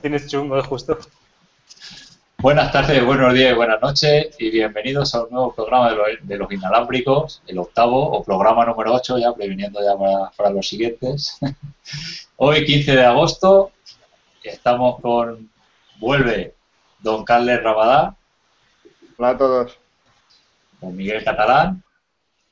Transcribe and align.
Tienes 0.00 0.26
chungo, 0.28 0.62
justo. 0.62 0.98
Buenas 2.38 2.70
tardes, 2.70 3.04
buenos 3.04 3.34
días 3.34 3.52
y 3.52 3.54
buenas 3.56 3.80
noches 3.80 4.36
y 4.38 4.50
bienvenidos 4.50 5.14
a 5.14 5.24
un 5.24 5.30
nuevo 5.30 5.52
programa 5.54 5.90
de, 5.90 5.96
lo- 5.96 6.04
de 6.22 6.36
los 6.36 6.52
inalámbricos, 6.52 7.42
el 7.48 7.58
octavo 7.58 8.00
o 8.12 8.22
programa 8.22 8.64
número 8.64 8.94
8 8.94 9.18
ya, 9.18 9.32
previniendo 9.34 9.80
ya 9.82 9.96
para, 9.98 10.30
para 10.36 10.50
los 10.50 10.68
siguientes. 10.68 11.38
Hoy, 12.36 12.64
15 12.64 12.92
de 12.92 13.04
agosto, 13.04 13.72
estamos 14.44 15.00
con, 15.00 15.50
vuelve 15.96 16.54
don 17.00 17.24
Carles 17.24 17.62
Rabadá, 17.62 18.14
Hola 19.16 19.30
a 19.30 19.36
todos. 19.38 19.76
con 20.78 20.94
Miguel 20.96 21.24
Catalán 21.24 21.82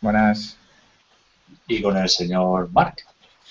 Buenas. 0.00 0.56
y 1.68 1.80
con 1.80 1.96
el 1.96 2.08
señor 2.08 2.70
Marc. 2.72 3.06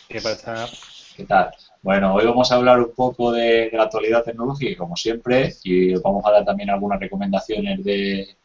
¿Qué 0.10 0.20
pasa? 0.20 0.68
¿Qué 1.16 1.24
tal? 1.24 1.52
Bueno, 1.86 2.16
hoy 2.16 2.26
vamos 2.26 2.52
a 2.52 2.56
hablar 2.56 2.80
un 2.80 2.94
poco 2.96 3.32
de, 3.32 3.70
la 3.72 3.84
actualidad 3.84 4.24
tecnológica, 4.24 4.76
como 4.76 4.96
siempre, 4.96 5.54
y 5.64 5.94
vamos 5.94 6.26
a 6.26 6.32
dar 6.32 6.44
también 6.44 6.72
algunas 6.72 7.00
recomendaciones 7.00 7.84
de, 7.84 8.36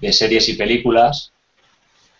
de 0.00 0.12
series 0.12 0.48
y 0.48 0.54
películas. 0.54 1.32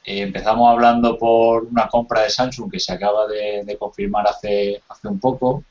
Eh, 0.04 0.22
empezamos 0.22 0.68
hablando 0.68 1.16
por 1.16 1.66
una 1.66 1.86
compra 1.86 2.22
de 2.22 2.30
Samsung 2.30 2.68
que 2.68 2.80
se 2.80 2.94
acaba 2.94 3.28
de, 3.28 3.62
de 3.64 3.78
confirmar 3.78 4.26
hace, 4.26 4.82
hace 4.88 5.06
un 5.06 5.20
poco. 5.20 5.62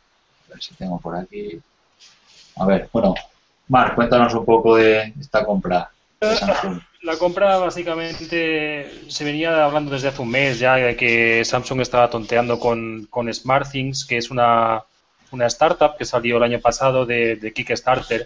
A 0.45 0.53
ver 0.53 0.63
si 0.63 0.73
tengo 0.75 0.97
por 0.97 1.17
aquí. 1.17 1.59
A 2.55 2.65
ver, 2.65 2.87
bueno, 2.93 3.15
Marc, 3.67 3.95
cuéntanos 3.95 4.33
un 4.33 4.45
poco 4.45 4.77
de 4.77 5.13
esta 5.19 5.45
compra 5.45 5.91
de 6.21 6.35
Samsung. 6.37 6.79
La 7.07 7.17
compra 7.17 7.57
básicamente 7.57 8.91
se 9.07 9.23
venía 9.23 9.63
hablando 9.63 9.91
desde 9.91 10.09
hace 10.09 10.21
un 10.21 10.29
mes 10.29 10.59
ya 10.59 10.75
de 10.75 10.97
que 10.97 11.45
Samsung 11.45 11.79
estaba 11.79 12.09
tonteando 12.09 12.59
con, 12.59 13.07
con 13.09 13.33
SmartThings, 13.33 14.03
que 14.03 14.17
es 14.17 14.29
una, 14.29 14.83
una 15.31 15.45
startup 15.45 15.95
que 15.97 16.03
salió 16.03 16.35
el 16.35 16.43
año 16.43 16.59
pasado 16.59 17.05
de, 17.05 17.53
Kickstarter, 17.55 18.23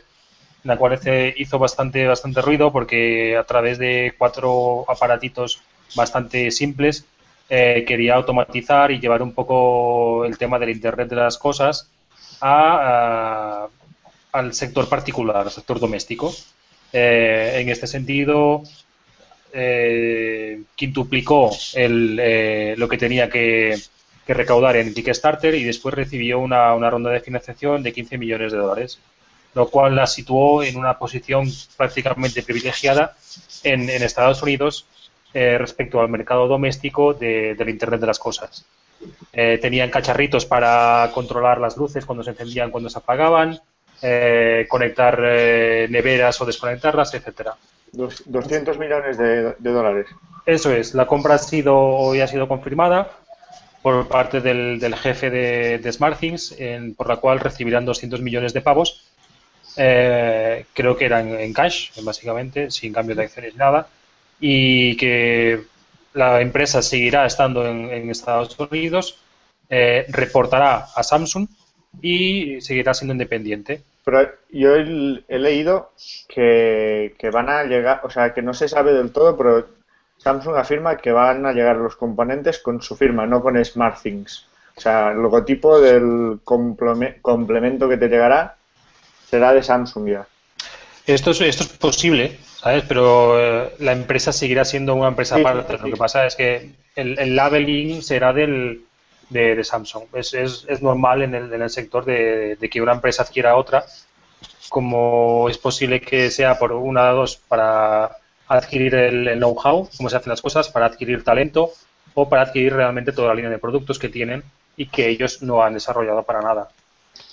en 0.63 0.67
la 0.67 0.77
cual 0.77 0.99
hizo 1.37 1.59
bastante, 1.59 2.07
bastante 2.07 2.41
ruido 2.41 2.71
porque 2.71 3.37
a 3.37 3.43
través 3.43 3.77
de 3.77 4.15
cuatro 4.17 4.83
aparatitos 4.89 5.61
bastante 5.93 6.49
simples 6.49 7.05
eh, 7.49 7.85
quería 7.87 8.15
automatizar 8.15 8.89
y 8.89 8.99
llevar 8.99 9.21
un 9.21 9.33
poco 9.33 10.25
el 10.25 10.39
tema 10.39 10.57
del 10.57 10.71
Internet 10.71 11.07
de 11.07 11.17
las 11.17 11.37
cosas 11.37 11.87
a- 12.41 13.67
al 14.31 14.53
sector 14.55 14.89
particular, 14.89 15.43
al 15.45 15.51
sector 15.51 15.79
doméstico. 15.79 16.33
Eh, 16.93 17.59
en 17.61 17.69
este 17.69 17.87
sentido, 17.87 18.63
eh, 19.53 20.61
quintuplicó 20.75 21.51
el, 21.73 22.17
eh, 22.21 22.75
lo 22.77 22.87
que 22.87 22.97
tenía 22.97 23.29
que, 23.29 23.77
recaudar 24.27 24.77
en 24.77 24.93
Kickstarter 24.93 25.53
y 25.55 25.65
después 25.65 25.93
recibió 25.93 26.39
una, 26.39 26.89
ronda 26.89 27.09
de 27.09 27.19
financiación 27.19 27.83
de 27.83 27.91
15 27.91 28.17
millones 28.17 28.53
de 28.53 28.59
dólares, 28.59 28.97
lo 29.53 29.67
cual 29.67 29.93
la 29.93 30.07
situó 30.07 30.63
en 30.63 30.77
una 30.77 30.97
posición 30.97 31.51
prácticamente 31.75 32.41
privilegiada 32.41 33.17
en, 33.63 33.89
Estados 33.89 34.41
Unidos 34.41 34.85
eh, 35.33 35.57
respecto 35.57 35.99
al 35.99 36.07
mercado 36.07 36.47
doméstico 36.47 37.13
de- 37.13 37.55
del 37.55 37.67
Internet 37.67 37.99
de 37.99 38.07
las 38.07 38.19
Cosas. 38.19 38.65
Tenían 39.33 39.89
cacharritos 39.89 40.45
para 40.45 41.11
controlar 41.13 41.59
las 41.59 41.75
luces 41.75 42.05
cuando 42.05 42.23
se 42.23 42.29
encendían, 42.29 42.71
cuando 42.71 42.89
se 42.89 42.99
apagaban, 42.99 43.59
eh, 44.01 44.65
conectar 44.69 45.19
eh, 45.23 45.87
neveras 45.89 46.39
o 46.41 46.45
desconectarlas, 46.45 47.13
etcétera. 47.13 47.55
Dos- 47.91 48.23
200 48.25 48.77
millones 48.77 49.17
de, 49.17 49.53
de 49.57 49.71
dólares. 49.71 50.07
Eso 50.45 50.71
es, 50.73 50.93
la 50.93 51.05
compra 51.05 51.35
ha 51.35 51.37
sido 51.37 51.77
hoy 51.77 52.21
ha 52.21 52.27
sido 52.27 52.47
confirmada 52.47 53.11
por 53.81 54.07
parte 54.07 54.41
del, 54.41 54.79
del 54.79 54.95
jefe 54.95 55.29
de, 55.29 55.77
de 55.79 55.91
SmartThings, 55.91 56.53
en- 56.59 56.95
por 56.95 57.07
la 57.07 57.17
cual 57.17 57.39
recibirán 57.39 57.85
200 57.85 58.21
millones 58.21 58.53
de 58.53 58.61
pavos. 58.61 59.05
Eh, 59.77 60.65
creo 60.73 60.97
que 60.97 61.05
eran 61.05 61.29
en 61.39 61.53
cash, 61.53 61.91
básicamente, 62.03 62.69
sin 62.71 62.93
cambio 62.93 63.15
de 63.15 63.23
acciones 63.23 63.53
ni 63.53 63.59
nada, 63.59 63.87
y 64.39 64.97
que 64.97 65.63
la 66.13 66.41
empresa 66.41 66.81
seguirá 66.81 67.25
estando 67.25 67.65
en, 67.65 67.89
en 67.89 68.09
Estados 68.09 68.57
Unidos, 68.59 69.19
eh, 69.69 70.05
reportará 70.09 70.87
a 70.95 71.03
Samsung 71.03 71.47
y 72.01 72.59
seguirá 72.61 72.93
siendo 72.93 73.13
independiente. 73.13 73.81
Pero 74.03 74.29
yo 74.49 74.75
he, 74.75 75.23
he 75.27 75.39
leído 75.39 75.91
que, 76.27 77.13
que 77.19 77.29
van 77.29 77.49
a 77.49 77.63
llegar, 77.63 78.01
o 78.03 78.09
sea, 78.09 78.33
que 78.33 78.41
no 78.41 78.53
se 78.53 78.67
sabe 78.67 78.93
del 78.93 79.11
todo, 79.11 79.37
pero 79.37 79.67
Samsung 80.17 80.55
afirma 80.55 80.97
que 80.97 81.11
van 81.11 81.45
a 81.45 81.53
llegar 81.53 81.75
los 81.77 81.95
componentes 81.95 82.59
con 82.59 82.81
su 82.81 82.95
firma, 82.95 83.25
no 83.27 83.41
con 83.41 83.63
SmartThings. 83.63 84.47
O 84.77 84.81
sea, 84.81 85.11
el 85.11 85.17
logotipo 85.17 85.79
del 85.79 86.39
compleme- 86.43 87.21
complemento 87.21 87.87
que 87.89 87.97
te 87.97 88.07
llegará 88.07 88.55
será 89.29 89.53
de 89.53 89.61
Samsung 89.63 90.09
ya. 90.09 90.25
Esto 91.05 91.31
es, 91.31 91.41
esto 91.41 91.63
es 91.63 91.69
posible, 91.69 92.37
¿sabes? 92.57 92.83
Pero 92.87 93.39
eh, 93.39 93.73
la 93.79 93.91
empresa 93.91 94.31
seguirá 94.31 94.65
siendo 94.65 94.95
una 94.95 95.09
empresa 95.09 95.35
Sí, 95.35 95.41
aparte. 95.41 95.73
sí, 95.73 95.77
sí. 95.77 95.89
Lo 95.89 95.95
que 95.95 95.99
pasa 95.99 96.25
es 96.25 96.35
que 96.35 96.69
el, 96.95 97.19
el 97.19 97.35
labeling 97.35 98.01
será 98.01 98.33
del, 98.33 98.81
de, 99.31 99.55
de 99.55 99.63
Samsung. 99.63 100.05
Es, 100.13 100.33
es, 100.33 100.65
es 100.69 100.81
normal 100.81 101.23
en 101.23 101.35
el, 101.35 101.53
en 101.53 101.61
el 101.61 101.69
sector 101.69 102.05
de, 102.05 102.55
de 102.57 102.69
que 102.69 102.81
una 102.81 102.93
empresa 102.93 103.23
adquiera 103.23 103.55
otra, 103.57 103.85
como 104.69 105.49
es 105.49 105.57
posible 105.57 106.01
que 106.01 106.29
sea 106.31 106.57
por 106.59 106.71
una 106.73 107.11
o 107.13 107.15
dos 107.17 107.37
para 107.37 108.17
adquirir 108.47 108.95
el, 108.95 109.27
el 109.27 109.39
know-how, 109.39 109.89
cómo 109.97 110.09
se 110.09 110.17
hacen 110.17 110.29
las 110.29 110.41
cosas, 110.41 110.69
para 110.69 110.85
adquirir 110.87 111.23
talento 111.23 111.71
o 112.13 112.29
para 112.29 112.43
adquirir 112.43 112.73
realmente 112.73 113.11
toda 113.11 113.29
la 113.29 113.35
línea 113.35 113.51
de 113.51 113.59
productos 113.59 113.99
que 113.99 114.09
tienen 114.09 114.43
y 114.77 114.87
que 114.87 115.09
ellos 115.09 115.41
no 115.41 115.63
han 115.63 115.73
desarrollado 115.73 116.23
para 116.23 116.41
nada. 116.41 116.69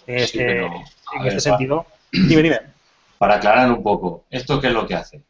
En 0.06 0.18
Sí, 0.20 0.24
este, 0.24 0.46
pero, 0.46 0.66
en 1.14 1.22
ver, 1.24 1.28
este 1.28 1.40
sentido, 1.40 1.86
dime, 2.12 2.42
dime. 2.42 2.60
Para 3.18 3.36
aclarar 3.36 3.70
un 3.70 3.82
poco, 3.82 4.24
¿esto 4.30 4.60
qué 4.60 4.68
es 4.68 4.72
lo 4.72 4.86
que 4.86 4.94
hace? 4.94 5.22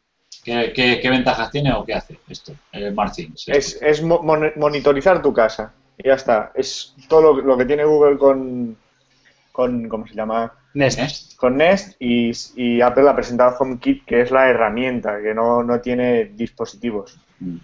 ¿Qué, 0.43 0.71
qué- 0.73 0.99
qué 1.01 1.09
ventajas 1.09 1.51
tiene 1.51 1.73
o 1.73 1.83
qué 1.85 1.93
hace 1.93 2.17
esto? 2.29 2.53
El 2.71 2.91
SmartThings. 2.91 3.47
Es, 3.47 3.81
es 3.81 4.01
mo- 4.03 4.21
mon- 4.21 4.53
monitorizar 4.55 5.21
tu 5.21 5.33
casa. 5.33 5.73
Y 6.01 6.07
ya 6.07 6.13
está. 6.13 6.51
Es 6.55 6.95
todo 7.07 7.21
lo, 7.21 7.41
lo 7.41 7.57
que 7.57 7.65
tiene 7.65 7.83
Google 7.83 8.17
con, 8.17 8.77
con 9.51 9.87
¿cómo 9.89 10.07
se 10.07 10.15
llama? 10.15 10.53
Nest. 10.73 10.99
Nest. 10.99 11.35
Con 11.35 11.57
Nest 11.57 11.95
y, 11.99 12.31
y 12.55 12.79
Apple 12.81 13.09
ha 13.09 13.15
presentado 13.15 13.57
HomeKit, 13.59 14.05
que 14.05 14.21
es 14.21 14.31
la 14.31 14.49
herramienta, 14.49 15.21
que 15.21 15.33
no, 15.33 15.61
no 15.63 15.81
tiene 15.81 16.25
dispositivos. 16.25 17.17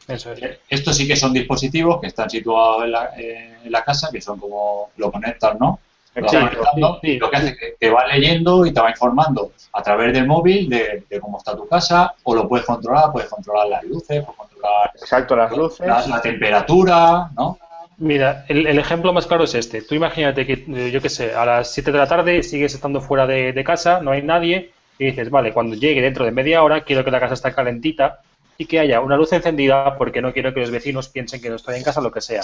Eso 0.08 0.34
es. 0.34 0.60
Estos 0.70 0.98
sí 0.98 1.08
que 1.08 1.16
son 1.16 1.32
dispositivos 1.34 2.02
que 2.02 2.08
están 2.08 2.30
situados 2.30 2.84
en 2.84 2.92
la, 2.92 3.10
eh, 3.18 3.58
en 3.64 3.72
la 3.72 3.84
casa, 3.84 4.10
que 4.12 4.20
son 4.22 4.40
como 4.40 4.90
lo 4.98 5.12
conectas, 5.12 5.58
¿no? 5.60 5.80
Lo 6.16 6.24
vas 6.24 6.34
Exacto. 6.34 6.58
conectando 6.60 6.94
sí, 7.02 7.08
sí. 7.08 7.12
y 7.14 7.20
lo 7.20 7.30
que 7.30 7.36
hace 7.38 7.48
es 7.50 7.58
que 7.58 7.76
te 7.80 7.90
va 7.90 8.08
leyendo 8.08 8.66
y 8.66 8.74
te 8.74 8.80
va 8.82 8.90
informando 8.90 9.52
a 9.74 9.84
través 9.84 10.14
del 10.14 10.26
móvil 10.26 10.70
de, 10.70 11.04
de 11.10 11.20
cómo 11.20 11.38
está 11.38 11.56
tu 11.56 11.68
casa, 11.68 12.16
o 12.24 12.34
lo 12.34 12.48
puedes 12.48 12.66
controlar, 12.66 13.12
puedes 13.12 13.30
controlar 13.30 13.68
las 13.68 13.84
luces, 13.84 14.24
puedes 14.24 14.38
controlar 14.38 14.92
Exacto, 14.96 15.36
las 15.36 15.52
luces. 15.56 15.86
la, 15.86 16.08
la 16.08 16.22
temperatura, 16.22 17.30
¿no? 17.36 17.60
Mira, 17.98 18.46
el, 18.50 18.78
ejemplo 18.78 19.14
más 19.14 19.26
claro 19.26 19.46
es 19.46 19.56
este. 19.56 19.82
Tú 19.82 19.96
imagínate 19.96 20.46
que, 20.46 20.66
eh, 20.68 20.92
yo 20.92 21.02
qué 21.02 21.10
sé, 21.10 21.34
a 21.34 21.46
las 21.46 21.72
7 21.72 21.92
de 21.92 21.98
la 21.98 22.08
tarde 22.08 22.44
sigues 22.44 22.74
estando 22.74 23.00
fuera 23.00 23.26
de, 23.26 23.64
casa, 23.64 24.02
no 24.02 24.12
hay 24.12 24.22
nadie, 24.22 24.72
y 25.00 25.06
dices, 25.06 25.30
vale, 25.30 25.54
cuando 25.54 25.76
llegue 25.76 26.02
dentro 26.02 26.26
de 26.26 26.32
media 26.32 26.64
hora, 26.64 26.84
quiero 26.84 27.06
que 27.06 27.12
la 27.12 27.20
casa 27.20 27.36
esté 27.36 27.54
calentita 27.54 28.22
y 28.58 28.66
que 28.66 28.80
haya 28.80 29.00
una 29.00 29.16
luz 29.18 29.32
encendida 29.34 29.98
porque 29.98 30.22
no 30.22 30.34
quiero 30.34 30.54
que 30.54 30.62
los 30.62 30.72
vecinos 30.72 31.10
piensen 31.10 31.42
que 31.42 31.50
no 31.50 31.56
estoy 31.56 31.78
en 31.78 31.84
casa, 31.84 32.02
lo 32.02 32.12
que 32.12 32.22
sea. 32.22 32.42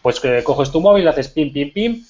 Pues 0.00 0.20
que 0.20 0.42
coges 0.42 0.70
tu 0.70 0.80
móvil, 0.80 1.08
haces 1.08 1.28
pim, 1.28 1.52
pim, 1.52 1.72
pim 1.72 2.04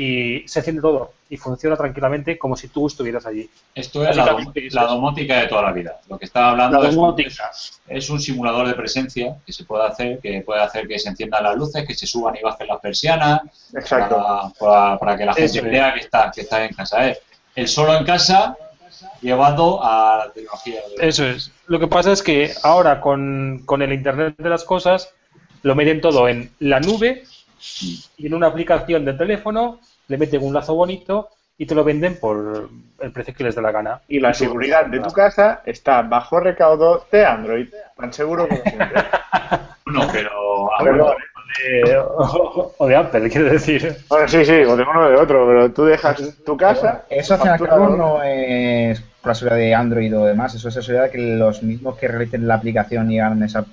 y 0.00 0.46
se 0.46 0.60
enciende 0.60 0.80
todo 0.80 1.12
y 1.28 1.36
funciona 1.36 1.76
tranquilamente 1.76 2.38
como 2.38 2.56
si 2.56 2.68
tú 2.68 2.86
estuvieras 2.86 3.26
allí. 3.26 3.50
Esto 3.74 4.06
es 4.06 4.16
la, 4.16 4.26
dom- 4.26 4.86
domótica 4.88 5.40
de 5.40 5.46
toda 5.48 5.62
la 5.62 5.72
vida. 5.72 6.00
Lo 6.08 6.16
que 6.18 6.24
estaba 6.24 6.50
hablando 6.52 6.80
La 6.80 6.88
es- 6.88 6.94
domótica. 6.94 7.50
es 7.88 8.08
un 8.08 8.20
simulador 8.20 8.68
de 8.68 8.74
presencia 8.74 9.36
que 9.44 9.52
se 9.52 9.64
puede 9.64 9.84
hacer, 9.86 10.20
que 10.20 10.40
puede 10.42 10.62
hacer 10.62 10.86
que 10.86 10.98
se 11.00 11.08
enciendan 11.08 11.42
las 11.42 11.56
luces, 11.56 11.84
que 11.86 11.94
se 11.94 12.06
suban 12.06 12.36
y 12.36 12.42
bajen 12.42 12.68
las 12.68 12.80
persianas, 12.80 13.40
Exacto. 13.74 14.16
para, 14.16 14.50
para- 14.58 14.98
para 14.98 15.16
que 15.18 15.24
la 15.26 15.34
gente 15.34 15.58
Eso 15.58 15.62
vea 15.68 15.92
que 15.94 16.00
está, 16.00 16.30
que 16.32 16.42
está 16.42 16.64
en 16.64 16.72
casa. 16.74 17.08
Es 17.08 17.18
el 17.56 17.66
solo 17.66 17.96
en 17.96 18.04
casa 18.04 18.56
llevado 19.20 19.82
a 19.84 20.24
la 20.26 20.32
tecnología. 20.32 20.80
de- 20.96 21.08
Eso 21.08 21.26
es. 21.26 21.50
Lo 21.66 21.80
que 21.80 21.88
pasa 21.88 22.12
es 22.12 22.22
que 22.22 22.52
ahora 22.62 23.00
con, 23.00 23.62
con 23.66 23.82
el 23.82 23.92
Internet 23.92 24.34
de 24.38 24.48
las 24.48 24.64
Cosas 24.64 25.12
lo 25.62 25.74
meten 25.74 26.00
todo 26.00 26.28
en 26.28 26.52
la 26.60 26.78
nube 26.80 27.24
y 28.16 28.26
en 28.26 28.34
una 28.34 28.46
aplicación 28.46 29.04
del 29.04 29.18
teléfono 29.18 29.80
le 30.08 30.18
meten 30.18 30.42
un 30.44 30.52
lazo 30.52 30.74
bonito 30.74 31.28
y 31.56 31.66
te 31.66 31.74
lo 31.74 31.84
venden 31.84 32.18
por 32.20 32.68
el 33.00 33.12
precio 33.12 33.34
que 33.34 33.44
les 33.44 33.54
dé 33.54 33.62
la 33.62 33.72
gana. 33.72 34.00
Y 34.08 34.20
la 34.20 34.32
seguridad 34.34 34.86
de 34.86 35.00
tu 35.00 35.10
casa 35.10 35.62
está 35.66 36.02
bajo 36.02 36.38
recaudo 36.40 37.06
de 37.10 37.24
Android, 37.24 37.68
tan 37.96 38.12
seguro 38.12 38.46
como 38.48 38.60
siempre. 38.62 38.88
No, 39.86 40.06
pero... 40.12 40.70
a 40.74 40.84
Pero- 40.84 41.06
ver, 41.06 41.16
De- 41.86 41.96
o, 41.96 42.74
o 42.76 42.86
de 42.86 42.94
Apple, 42.94 43.30
quiero 43.30 43.50
decir. 43.50 43.96
Bueno, 44.10 44.28
sí, 44.28 44.44
sí, 44.44 44.52
o 44.52 44.76
de 44.76 44.82
uno 44.82 45.00
o 45.06 45.08
de 45.08 45.16
otro, 45.16 45.46
pero 45.46 45.72
tú 45.72 45.84
dejas 45.86 46.20
tu 46.44 46.58
casa. 46.58 47.04
Eso 47.08 47.34
al 47.42 47.58
fin 47.58 47.66
cabo 47.66 47.88
no 47.96 48.22
es 48.22 49.00
por 49.22 49.28
la 49.30 49.34
seguridad 49.34 49.56
de 49.56 49.74
Android 49.74 50.14
o 50.18 50.26
demás, 50.26 50.54
eso 50.54 50.68
es 50.68 50.76
la 50.76 50.82
seguridad 50.82 51.04
de 51.04 51.10
que 51.10 51.36
los 51.38 51.62
mismos 51.62 51.96
que 51.96 52.06
realicen 52.06 52.46
la 52.46 52.56
aplicación 52.56 53.10
y 53.10 53.18
hagan 53.18 53.42
esa 53.42 53.64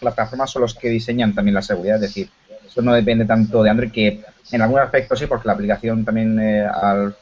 plataforma 0.00 0.46
son 0.48 0.62
los 0.62 0.74
que 0.74 0.88
diseñan 0.88 1.32
también 1.34 1.54
la 1.54 1.62
seguridad, 1.62 1.94
es 1.96 2.02
decir, 2.02 2.28
eso 2.70 2.82
no 2.82 2.94
depende 2.94 3.24
tanto 3.24 3.62
de 3.62 3.70
Android 3.70 3.90
que 3.90 4.20
en 4.52 4.62
algún 4.62 4.78
aspecto 4.80 5.16
sí, 5.16 5.26
porque 5.26 5.46
la 5.48 5.54
aplicación 5.54 6.04
también 6.04 6.38
eh, 6.40 6.64
al, 6.66 7.14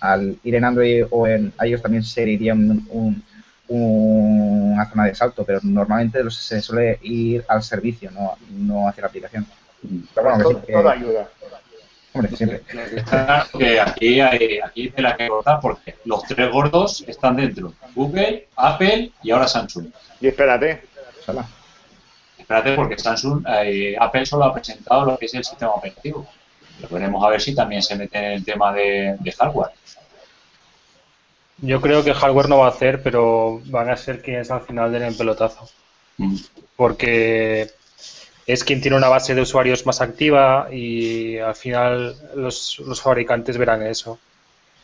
al 0.00 0.36
ir 0.44 0.54
en 0.54 0.64
Android 0.64 1.04
o 1.10 1.26
en 1.26 1.52
iOS 1.64 1.82
también 1.82 2.02
se 2.04 2.28
iría 2.28 2.52
un, 2.54 2.86
un- 2.90 3.22
un- 3.68 4.72
una 4.74 4.88
zona 4.90 5.04
de 5.04 5.14
salto, 5.14 5.44
pero 5.44 5.60
normalmente 5.62 6.18
se 6.30 6.60
suele 6.60 6.98
ir 7.02 7.44
al 7.48 7.62
servicio, 7.62 8.10
no, 8.10 8.36
no 8.50 8.88
hacia 8.88 9.02
la 9.02 9.08
aplicación. 9.08 9.46
Pero 10.14 10.28
bueno, 10.28 10.42
Todo, 10.44 10.60
sí, 10.60 10.66
que- 10.66 10.72
todo 10.72 10.88
ayuda. 10.90 11.28
hombre, 12.14 12.36
siempre. 12.36 12.62
Que 13.58 13.80
aquí 13.80 14.20
hay, 14.20 14.60
aquí 14.62 14.82
hay 14.82 14.90
tela 14.90 15.16
que 15.16 15.28
cortar 15.28 15.58
porque 15.60 15.94
los 16.04 16.22
tres 16.24 16.50
gordos 16.52 17.02
están 17.06 17.36
dentro. 17.36 17.72
Google, 17.94 18.48
Apple 18.56 19.12
y 19.22 19.30
ahora 19.30 19.48
Samsung. 19.48 19.86
Y 20.20 20.26
espérate, 20.28 20.82
Sala. 21.24 21.46
Espérate 22.58 22.76
porque 22.76 22.98
Samsung, 22.98 23.44
eh, 23.48 23.96
Apple 23.98 24.26
solo 24.26 24.44
ha 24.44 24.54
presentado 24.54 25.04
lo 25.06 25.18
que 25.18 25.26
es 25.26 25.34
el 25.34 25.44
sistema 25.44 25.72
operativo. 25.72 26.26
Lo 26.80 26.88
veremos 26.88 27.24
a 27.24 27.30
ver 27.30 27.40
si 27.40 27.54
también 27.54 27.82
se 27.82 27.96
mete 27.96 28.18
en 28.18 28.24
el 28.32 28.44
tema 28.44 28.72
de, 28.72 29.16
de 29.18 29.32
hardware. 29.32 29.70
Yo 31.58 31.80
creo 31.80 32.04
que 32.04 32.12
hardware 32.12 32.48
no 32.48 32.58
va 32.58 32.66
a 32.66 32.70
hacer, 32.70 33.02
pero 33.02 33.60
van 33.66 33.88
a 33.88 33.96
ser 33.96 34.20
quienes 34.20 34.50
al 34.50 34.62
final 34.62 34.92
den 34.92 35.04
el 35.04 35.16
pelotazo. 35.16 35.68
Mm. 36.18 36.36
Porque 36.76 37.70
es 38.46 38.64
quien 38.64 38.80
tiene 38.80 38.96
una 38.96 39.08
base 39.08 39.34
de 39.34 39.40
usuarios 39.40 39.86
más 39.86 40.00
activa 40.00 40.68
y 40.70 41.38
al 41.38 41.54
final 41.54 42.16
los, 42.34 42.80
los 42.80 43.00
fabricantes 43.00 43.56
verán 43.56 43.82
eso. 43.82 44.18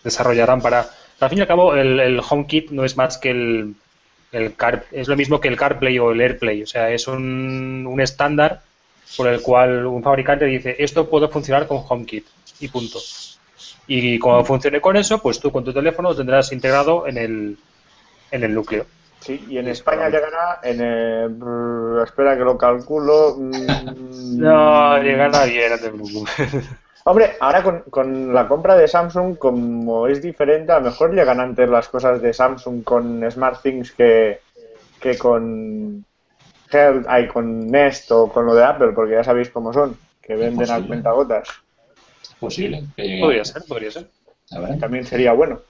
Desarrollarán 0.04 0.62
para... 0.62 0.88
Al 1.20 1.28
fin 1.28 1.38
y 1.38 1.40
al 1.42 1.48
cabo, 1.48 1.74
el, 1.74 1.98
el 1.98 2.20
HomeKit 2.20 2.70
no 2.70 2.84
es 2.84 2.96
más 2.96 3.18
que 3.18 3.30
el, 3.30 3.74
el 4.32 4.54
Car, 4.56 4.84
es 4.92 5.08
lo 5.08 5.16
mismo 5.16 5.40
que 5.40 5.48
el 5.48 5.56
CarPlay 5.56 5.98
o 5.98 6.12
el 6.12 6.20
AirPlay. 6.20 6.62
O 6.62 6.66
sea, 6.66 6.90
es 6.90 7.06
un, 7.08 7.86
un 7.88 8.00
estándar 8.00 8.60
por 9.16 9.26
el 9.28 9.40
cual 9.42 9.86
un 9.86 10.02
fabricante 10.02 10.44
dice 10.44 10.76
esto 10.78 11.08
puede 11.08 11.28
funcionar 11.28 11.66
con 11.66 11.82
HomeKit 11.88 12.26
y 12.60 12.68
punto. 12.68 12.98
Y 13.86 14.18
cuando 14.18 14.44
funcione 14.44 14.80
con 14.80 14.96
eso, 14.96 15.18
pues 15.20 15.40
tú 15.40 15.50
con 15.50 15.64
tu 15.64 15.72
teléfono 15.72 16.10
lo 16.10 16.16
tendrás 16.16 16.52
integrado 16.52 17.06
en 17.06 17.16
el, 17.18 17.58
en 18.30 18.44
el 18.44 18.54
núcleo. 18.54 18.86
sí, 19.20 19.44
y 19.48 19.58
en 19.58 19.68
España 19.68 20.08
llegará 20.10 20.60
en 20.62 20.80
el... 20.80 22.02
espera 22.04 22.36
que 22.36 22.44
lo 22.44 22.58
calculo. 22.58 23.36
mm, 23.38 24.38
No, 24.38 25.02
llega 25.02 25.28
nadie, 25.28 25.68
no 25.70 25.78
te 25.78 25.90
preocupes. 25.90 26.78
Hombre, 27.08 27.36
ahora 27.40 27.62
con, 27.62 27.84
con 27.88 28.34
la 28.34 28.46
compra 28.46 28.76
de 28.76 28.86
Samsung, 28.86 29.38
como 29.38 30.06
es 30.08 30.20
diferente, 30.20 30.72
a 30.72 30.78
lo 30.78 30.90
mejor 30.90 31.14
llegan 31.14 31.40
antes 31.40 31.66
las 31.66 31.88
cosas 31.88 32.20
de 32.20 32.34
Samsung 32.34 32.84
con 32.84 33.24
SmartThings 33.30 33.92
que, 33.92 34.40
que 35.00 35.16
con 35.16 36.04
Health, 36.70 37.06
ay, 37.08 37.26
con 37.28 37.66
Nest 37.66 38.10
o 38.10 38.30
con 38.30 38.44
lo 38.44 38.54
de 38.54 38.62
Apple, 38.62 38.92
porque 38.94 39.14
ya 39.14 39.24
sabéis 39.24 39.48
cómo 39.48 39.72
son, 39.72 39.96
que 40.20 40.36
venden 40.36 40.64
a 40.64 40.74
posible. 40.74 40.86
cuentagotas. 40.86 41.48
Es 42.22 42.34
posible 42.34 42.84
que. 42.94 43.20
Podría 43.22 43.44
ser, 43.46 43.62
podría 43.66 43.90
ser. 43.90 44.10
A 44.50 44.58
ver. 44.58 44.78
También 44.78 45.06
sería 45.06 45.32
bueno. 45.32 45.60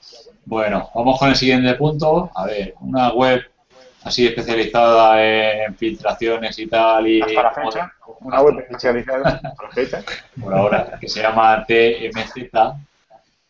Bueno, 0.44 0.90
vamos 0.92 1.20
con 1.20 1.28
el 1.28 1.36
siguiente 1.36 1.72
punto. 1.74 2.32
A 2.34 2.46
ver, 2.46 2.74
una 2.80 3.12
web 3.12 3.42
así 4.08 4.26
especializada 4.26 5.22
en 5.22 5.74
filtraciones 5.76 6.58
y 6.58 6.66
tal 6.66 7.06
y 7.06 7.20
Hasta 7.22 7.42
la 7.42 7.52
fecha, 7.52 7.92
una 8.20 8.42
web 8.42 8.58
especializada 8.60 9.28
hasta 9.44 9.62
la 9.62 9.70
fecha. 9.70 10.02
por 10.40 10.54
ahora 10.54 10.98
que 11.00 11.08
se 11.08 11.22
llama 11.22 11.64
TMZ 11.66 12.34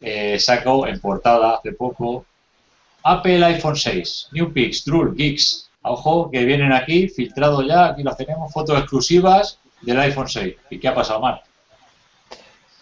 eh, 0.01 0.39
sacó 0.39 0.87
en 0.87 1.01
portada 1.01 1.57
hace 1.57 1.73
poco 1.73 2.27
Apple 3.03 3.45
iPhone 3.45 3.77
6 3.77 4.29
New 4.33 4.53
Pics 4.53 4.85
Drool 4.85 5.15
Geeks 5.17 5.71
ojo 5.83 6.31
que 6.31 6.45
vienen 6.45 6.73
aquí 6.73 7.09
filtrado 7.09 7.63
ya 7.63 7.87
aquí 7.87 8.03
los 8.03 8.17
tenemos 8.17 8.53
fotos 8.53 8.79
exclusivas 8.79 9.61
del 9.83 9.99
iPhone 10.01 10.29
6 10.29 10.55
¿y 10.71 10.79
qué 10.79 10.89
ha 10.89 10.95
pasado 10.95 11.21
mal? 11.21 11.41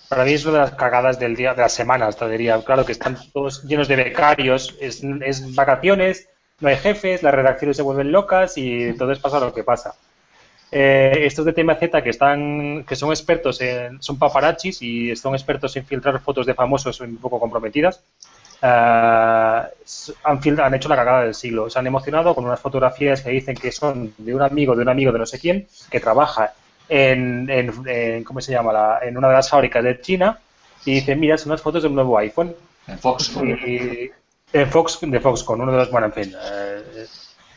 Para 0.08 0.24
mí 0.24 0.32
es 0.32 0.44
una 0.44 0.58
de 0.58 0.64
las 0.66 0.74
cagadas 0.74 1.18
del 1.18 1.34
día, 1.34 1.52
de 1.54 1.62
la 1.62 1.68
semana, 1.68 2.06
hasta 2.06 2.28
diría. 2.28 2.62
Claro 2.62 2.86
que 2.86 2.92
están 2.92 3.18
todos 3.32 3.64
llenos 3.64 3.88
de 3.88 3.96
becarios, 3.96 4.76
es, 4.80 5.02
es 5.02 5.52
vacaciones, 5.56 6.28
no 6.60 6.68
hay 6.68 6.76
jefes, 6.76 7.22
las 7.22 7.34
redacciones 7.34 7.76
se 7.76 7.82
vuelven 7.82 8.12
locas 8.12 8.56
y 8.58 8.84
entonces 8.84 9.18
pasa 9.18 9.40
lo 9.40 9.52
que 9.52 9.64
pasa. 9.64 9.94
Eh, 10.72 11.22
estos 11.26 11.44
de 11.46 11.52
TMZ 11.52 12.02
que 12.02 12.10
están, 12.10 12.84
que 12.86 12.96
son 12.96 13.10
expertos 13.10 13.60
en, 13.60 14.02
son 14.02 14.18
paparachis 14.18 14.82
y 14.82 15.14
son 15.16 15.34
expertos 15.34 15.76
en 15.76 15.86
filtrar 15.86 16.20
fotos 16.20 16.46
de 16.46 16.54
famosos 16.54 17.00
un 17.00 17.18
poco 17.18 17.38
comprometidas, 17.40 18.02
eh, 18.62 19.62
han, 20.24 20.74
hecho 20.74 20.88
la 20.88 20.96
cagada 20.96 21.22
del 21.22 21.34
siglo. 21.34 21.70
Se 21.70 21.78
han 21.78 21.86
emocionado 21.86 22.34
con 22.34 22.44
unas 22.44 22.60
fotografías 22.60 23.22
que 23.22 23.30
dicen 23.30 23.54
que 23.56 23.72
son 23.72 24.14
de 24.18 24.34
un 24.34 24.42
amigo 24.42 24.74
de 24.74 24.82
un 24.82 24.88
amigo 24.88 25.12
de 25.12 25.18
no 25.18 25.26
sé 25.26 25.38
quién 25.38 25.66
que 25.90 26.00
trabaja 26.00 26.52
en, 26.88 27.48
en, 27.50 27.72
en- 27.88 28.24
¿cómo 28.24 28.40
se 28.40 28.52
llama? 28.52 28.72
La- 28.72 28.98
en 29.02 29.16
una 29.16 29.28
de 29.28 29.34
las 29.34 29.48
fábricas 29.50 29.82
de 29.84 30.00
China 30.00 30.38
y 30.84 30.94
dicen, 30.94 31.18
mira, 31.20 31.36
son 31.38 31.50
unas 31.50 31.62
fotos 31.62 31.82
de 31.82 31.88
un 31.88 31.94
nuevo 31.96 32.16
iPhone. 32.18 32.54
en 32.86 32.98
Fox 32.98 33.32
Y, 33.42 34.10
en 34.60 34.70
Fox, 34.70 34.98
de 35.02 35.20
Foxconn, 35.20 35.60
uno 35.60 35.72
de 35.72 35.78
los, 35.78 35.90
bueno, 35.90 36.06
en 36.08 36.12
fin. 36.12 36.34
eh, 36.38 37.06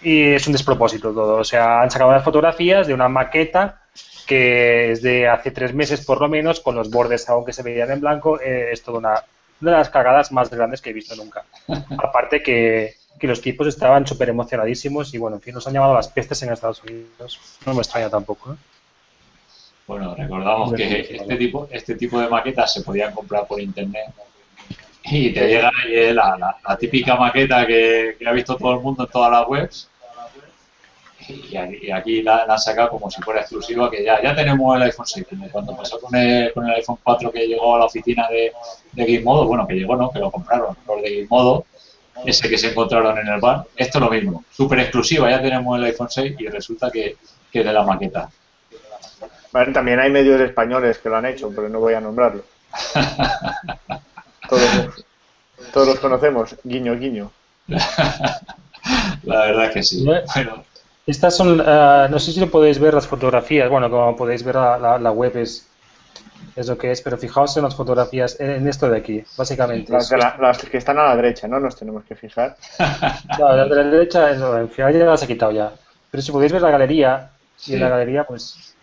y 0.02 0.22
es 0.34 0.48
un 0.48 0.54
despropósito 0.54 1.12
todo. 1.14 1.38
O 1.38 1.44
sea, 1.44 1.82
han 1.82 1.92
sacado 1.92 2.10
unas 2.12 2.24
fotografías 2.24 2.88
de 2.88 2.94
una 2.94 3.10
maqueta 3.10 3.82
que 4.26 4.92
es 4.92 5.02
de 5.02 5.28
hace 5.28 5.52
tres 5.52 5.74
meses 5.74 6.06
por 6.06 6.22
lo 6.22 6.30
menos, 6.30 6.60
con 6.60 6.76
los 6.76 6.90
bordes 6.90 7.28
aún 7.30 7.44
que 7.46 7.52
se 7.54 7.64
veían 7.64 7.92
en 7.92 8.00
blanco. 8.00 8.40
eh, 8.40 8.70
es 8.72 8.82
toda 8.84 9.00
una, 9.00 9.24
una 9.62 9.72
de 9.72 9.78
las 9.78 9.90
cagadas 9.90 10.32
más 10.32 10.50
grandes 10.50 10.82
que 10.82 10.92
he 10.92 10.94
visto 10.94 11.16
nunca. 11.16 11.44
Aparte 11.98 12.42
que, 12.42 12.94
que 13.20 13.28
los 13.28 13.42
tipos 13.42 13.68
estaban 13.68 14.06
súper 14.08 14.30
emocionadísimos 14.30 15.14
y 15.14 15.18
bueno, 15.18 15.38
en 15.38 15.42
fin, 15.42 15.54
nos 15.56 15.68
han 15.68 15.74
llamado 15.74 15.96
las 15.96 16.08
pestes 16.08 16.42
en 16.44 16.54
Estados 16.54 16.82
Unidos. 16.84 17.40
No 17.66 17.74
me 17.74 17.82
extraña 17.82 18.10
tampoco. 18.10 18.54
¿eh? 18.54 18.56
Bueno, 19.88 20.14
recordamos 20.16 20.72
que 20.74 21.08
este 21.10 21.36
tipo, 21.36 21.68
este 21.72 21.96
tipo 21.96 22.20
de 22.20 22.30
maquetas 22.30 22.72
se 22.72 22.82
podían 22.84 23.12
comprar 23.14 23.48
por 23.48 23.60
internet 23.60 24.06
y 25.12 25.34
te 25.34 25.48
llega 25.48 25.70
ahí 25.84 25.94
eh, 25.96 26.14
la, 26.14 26.38
la- 26.38 26.58
la 26.68 26.78
típica 26.78 27.16
maqueta 27.16 27.66
que, 27.66 28.16
que 28.18 28.28
ha 28.28 28.32
visto 28.32 28.56
todo 28.58 28.74
el 28.74 28.80
mundo 28.82 29.04
en 29.04 29.10
todas 29.12 29.32
las 29.32 29.48
webs. 29.48 29.90
Y 31.28 31.92
aquí, 31.92 32.22
la, 32.24 32.46
la 32.48 32.54
han 32.54 32.60
sacado 32.60 32.90
como 32.90 33.12
si 33.12 33.22
fuera 33.22 33.42
exclusiva 33.42 33.92
que 33.92 34.04
ya, 34.04 34.22
ya 34.24 34.34
tenemos 34.36 34.76
el 34.76 34.84
iPhone 34.84 35.06
6 35.06 35.26
como 35.30 35.50
cuando 35.52 35.76
pasó 35.76 36.00
con 36.00 36.16
el, 36.16 36.52
con 36.54 36.66
el 36.68 36.76
iPhone 36.76 36.98
4 37.04 37.32
que 37.32 37.46
llegó 37.46 37.76
a 37.76 37.80
la 37.80 37.86
oficina 37.86 38.28
de, 38.30 38.52
de 38.94 39.06
Gizmodo, 39.06 39.46
bueno 39.46 39.68
que 39.68 39.76
llegó 39.76 39.96
no, 39.96 40.10
que 40.12 40.18
lo 40.20 40.32
compraron 40.32 40.76
los 40.88 41.02
de 41.04 41.10
Gizmodo 41.10 41.66
ese 42.26 42.50
que 42.50 42.58
se 42.58 42.70
encontraron 42.70 43.18
en 43.20 43.28
el 43.28 43.40
bar, 43.42 43.66
esto 43.76 43.98
es 44.00 44.04
lo 44.06 44.12
mismo, 44.12 44.46
súper 44.52 44.80
exclusiva, 44.80 45.30
ya 45.30 45.42
tenemos 45.42 45.78
el 45.78 45.86
iPhone 45.86 46.10
6 46.10 46.36
y 46.40 46.48
resulta 46.48 46.92
que, 46.92 47.18
que 47.52 47.64
de 47.64 47.74
la 47.74 47.84
maqueta. 47.84 48.30
También 49.74 50.00
hay 50.00 50.12
medios 50.12 50.40
españoles 50.42 51.00
que 51.00 51.10
lo 51.10 51.18
han 51.18 51.26
hecho, 51.26 51.52
pero 51.56 51.70
no 51.70 51.80
voy 51.80 51.94
a 51.94 52.02
nombrarlo. 52.02 52.44
Todos, 54.50 55.06
todos 55.74 55.88
los 55.88 56.00
conocemos, 56.00 56.56
guiño, 56.64 56.96
guiño. 56.98 57.32
La 59.24 59.46
verdad 59.46 59.72
que 59.72 59.84
sí. 59.84 60.04
Bueno. 60.06 60.64
Estas 61.06 61.36
son, 61.36 61.60
eh, 61.66 62.08
no 62.10 62.20
sé 62.20 62.32
si 62.32 62.40
lo 62.40 62.50
podéis 62.52 62.78
ver 62.80 62.94
las 62.94 63.08
fotografías, 63.08 63.68
bueno, 63.70 63.90
como 63.90 64.16
podéis 64.16 64.44
ver 64.44 64.56
la, 64.56 64.78
la- 64.78 65.00
la 65.00 65.12
web 65.12 65.36
es, 65.38 65.66
es 66.56 66.68
lo 66.68 66.78
que 66.78 66.92
es, 66.92 67.02
pero 67.02 67.18
fijaos 67.18 67.58
en 67.58 67.64
las 67.64 67.76
fotografías, 67.76 68.40
en, 68.40 68.52
en 68.52 68.68
esto 68.68 68.88
de 68.90 68.98
aquí, 68.98 69.24
básicamente. 69.36 69.92
Las, 69.92 70.10
de 70.10 70.18
la- 70.18 70.38
las 70.40 70.60
que 70.60 70.78
están 70.78 71.00
a 71.00 71.06
la 71.06 71.16
derecha, 71.16 71.48
¿no? 71.48 71.60
Nos 71.60 71.76
tenemos 71.76 72.04
que 72.06 72.16
fijar. 72.16 72.56
No, 73.40 73.56
la 73.56 73.66
de 73.66 73.76
la 73.76 73.84
derecha, 73.90 74.34
no, 74.34 74.56
en 74.58 74.70
final 74.70 74.94
ya 74.94 75.06
las 75.06 75.24
he 75.24 75.28
quitado 75.28 75.52
ya. 75.52 75.72
Pero 76.12 76.22
si 76.22 76.32
podéis 76.32 76.52
ver 76.52 76.62
la 76.62 76.72
galería, 76.72 77.30
y 77.58 77.62
Sí. 77.62 77.74
en 77.74 77.80
la 77.82 77.90
galería, 77.90 78.24
pues, 78.26 78.76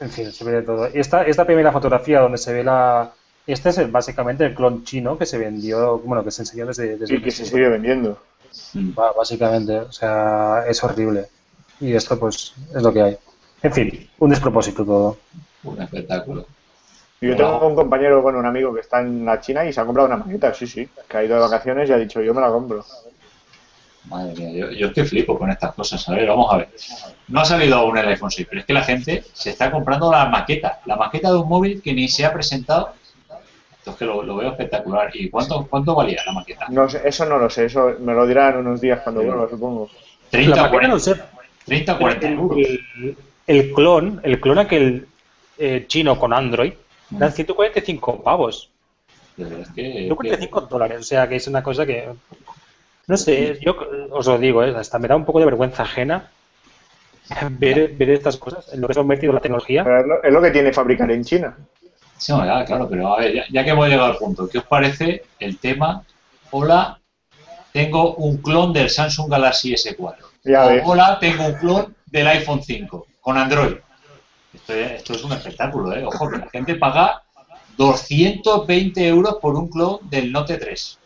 en 0.00 0.10
fin, 0.10 0.32
se 0.32 0.44
ve 0.44 0.52
de 0.52 0.62
todo. 0.62 0.86
Esta, 0.86 1.22
esta 1.24 1.44
primera 1.44 1.72
fotografía 1.72 2.20
donde 2.20 2.38
se 2.38 2.52
ve 2.52 2.62
la... 2.64 3.10
Este 3.46 3.70
es 3.70 3.78
el- 3.78 3.90
básicamente 3.90 4.44
el 4.44 4.54
clon 4.54 4.84
chino 4.84 5.18
que 5.18 5.26
se 5.26 5.38
vendió, 5.38 5.98
bueno, 5.98 6.22
que 6.24 6.30
se 6.30 6.42
enseñó 6.42 6.66
desde... 6.66 6.96
desde 6.96 7.14
Y 7.16 7.22
que 7.22 7.30
se 7.30 7.44
sigue 7.44 7.68
vendiendo. 7.68 8.18
mm, 8.74 8.90
Básicamente, 9.16 9.78
o 9.80 9.92
sea, 9.92 10.64
es 10.68 10.82
horrible. 10.84 11.26
Y 11.80 11.92
esto, 11.94 12.18
pues, 12.18 12.54
es 12.74 12.82
lo 12.82 12.92
que 12.92 13.02
hay. 13.02 13.18
En 13.62 13.72
fin, 13.72 14.08
un 14.18 14.30
despropósito 14.30 14.84
todo. 14.84 15.16
un 15.64 15.80
espectáculo. 15.82 16.46
Y 17.20 17.28
Yo 17.28 17.36
tengo 17.36 17.66
un 17.68 17.76
compañero, 17.76 18.20
bueno, 18.20 18.38
un 18.40 18.46
amigo 18.46 18.74
que 18.74 18.80
está 18.80 19.00
en 19.00 19.24
la 19.24 19.40
China 19.40 19.64
y 19.64 19.72
se 19.72 19.80
ha 19.80 19.84
comprado 19.86 20.08
una 20.08 20.16
maqueta, 20.16 20.52
sí, 20.54 20.66
sí. 20.66 20.88
Que 21.08 21.16
ha 21.18 21.24
ido 21.24 21.36
de 21.36 21.40
vacaciones 21.42 21.88
y 21.88 21.92
ha 21.92 21.96
dicho, 21.98 22.20
yo 22.20 22.34
me 22.34 22.40
la 22.40 22.48
compro. 22.48 22.84
Madre 24.06 24.34
mía, 24.34 24.50
yo, 24.50 24.70
yo 24.72 24.86
es 24.88 24.92
que 24.92 25.04
flipo 25.04 25.38
con 25.38 25.48
estas 25.50 25.72
cosas. 25.74 26.08
A 26.08 26.12
ver, 26.14 26.26
vamos 26.28 26.52
a 26.52 26.56
ver. 26.58 26.68
No 27.28 27.40
ha 27.40 27.44
salido 27.44 27.76
aún 27.76 27.96
el 27.96 28.08
iPhone 28.08 28.32
6, 28.32 28.48
pero 28.50 28.60
es 28.60 28.66
que 28.66 28.72
la 28.72 28.82
gente 28.82 29.22
se 29.32 29.50
está 29.50 29.70
comprando 29.70 30.10
la 30.10 30.26
maqueta. 30.26 30.80
La 30.86 30.96
maqueta 30.96 31.30
de 31.30 31.38
un 31.38 31.48
móvil 31.48 31.80
que 31.80 31.92
ni 31.92 32.08
se 32.08 32.24
ha 32.26 32.32
presentado. 32.32 32.92
Entonces 33.82 33.98
que 33.98 34.04
lo, 34.04 34.22
lo 34.22 34.36
veo 34.36 34.50
espectacular. 34.50 35.10
¿Y 35.12 35.28
cuánto, 35.28 35.66
cuánto 35.68 35.94
valía 35.96 36.22
la 36.24 36.32
maqueta? 36.32 36.66
No 36.68 36.88
sé, 36.88 37.00
eso 37.04 37.26
no 37.26 37.36
lo 37.38 37.50
sé, 37.50 37.64
eso 37.64 37.94
me 37.98 38.14
lo 38.14 38.24
dirán 38.26 38.58
unos 38.58 38.80
días 38.80 39.00
cuando 39.00 39.22
Sí. 39.22 39.26
vuelva, 39.26 39.48
supongo. 39.50 39.90
30, 40.30 40.50
La 40.56 40.62
máquina 40.62 40.70
40, 40.70 40.94
no 40.94 40.98
sé. 41.00 41.14
30 41.66 41.98
40 41.98 42.28
euros. 42.30 42.58
El, 42.58 43.16
el 43.48 43.72
clon, 43.72 44.20
el 44.22 44.40
clon 44.40 44.58
aquel 44.58 45.06
eh, 45.58 45.84
chino 45.88 46.16
con 46.18 46.32
Android, 46.32 46.72
eran 47.16 47.32
145 47.32 48.22
pavos. 48.22 48.70
Es 49.36 49.68
que- 49.74 49.92
145 50.06 50.60
dólares, 50.62 51.00
o 51.00 51.02
sea 51.02 51.28
que 51.28 51.36
es 51.36 51.48
una 51.48 51.62
cosa 51.62 51.84
que. 51.84 52.08
No 53.08 53.16
sé, 53.16 53.58
yo 53.60 53.76
os 54.12 54.26
lo 54.26 54.38
digo, 54.38 54.62
¿eh? 54.62 54.72
hasta 54.76 54.98
me 55.00 55.08
da 55.08 55.16
un 55.16 55.24
poco 55.24 55.40
de 55.40 55.44
vergüenza 55.46 55.82
ajena 55.82 56.30
ver, 57.50 57.92
ver 57.94 58.10
estas 58.10 58.36
cosas, 58.36 58.72
en 58.72 58.80
lo 58.80 58.86
que 58.86 58.94
se 58.94 59.00
ha 59.00 59.02
convertido 59.02 59.32
la 59.32 59.40
tecnología. 59.40 59.82
Pero 59.82 60.00
es 60.00 60.06
lo, 60.06 60.22
es 60.22 60.32
lo 60.32 60.40
que 60.42 60.50
tiene 60.52 60.72
fabricar 60.72 61.10
en 61.10 61.24
China. 61.24 61.56
Sí, 62.22 62.30
no, 62.32 62.44
ya, 62.46 62.64
claro, 62.64 62.88
pero 62.88 63.14
a 63.14 63.18
ver, 63.18 63.34
ya, 63.34 63.44
ya 63.50 63.64
que 63.64 63.70
hemos 63.70 63.88
llegado 63.88 64.12
al 64.12 64.16
punto, 64.16 64.48
¿qué 64.48 64.58
os 64.58 64.64
parece 64.64 65.24
el 65.40 65.58
tema? 65.58 66.04
Hola, 66.52 67.00
tengo 67.72 68.14
un 68.14 68.36
clon 68.36 68.72
del 68.72 68.88
Samsung 68.90 69.28
Galaxy 69.28 69.72
S4. 69.74 70.16
Ya 70.44 70.66
O, 70.66 70.68
ves. 70.68 70.82
hola, 70.86 71.18
tengo 71.18 71.46
un 71.46 71.54
clon 71.54 71.96
del 72.06 72.28
iPhone 72.28 72.62
5 72.62 73.06
con 73.20 73.36
Android. 73.36 73.76
Esto, 74.54 74.72
es- 74.72 74.90
esto 74.92 75.12
es 75.14 75.24
un 75.24 75.32
espectáculo, 75.32 75.92
¿eh? 75.96 76.04
Ojo, 76.04 76.30
que 76.30 76.38
la 76.38 76.48
gente 76.50 76.76
paga 76.76 77.22
220 77.76 79.04
euros 79.08 79.38
por 79.40 79.56
un 79.56 79.68
clon 79.68 79.98
del 80.08 80.30
Note 80.30 80.58
3. 80.58 80.98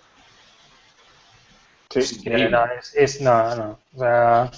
Sí. 1.90 1.98
Es 1.98 2.08
Que 2.10 2.16
increíble. 2.18 2.50
no, 2.50 2.64
es, 2.78 2.94
es- 2.94 3.20
no, 3.22 3.56
no. 3.56 3.78
O 3.94 3.98
sea, 3.98 4.50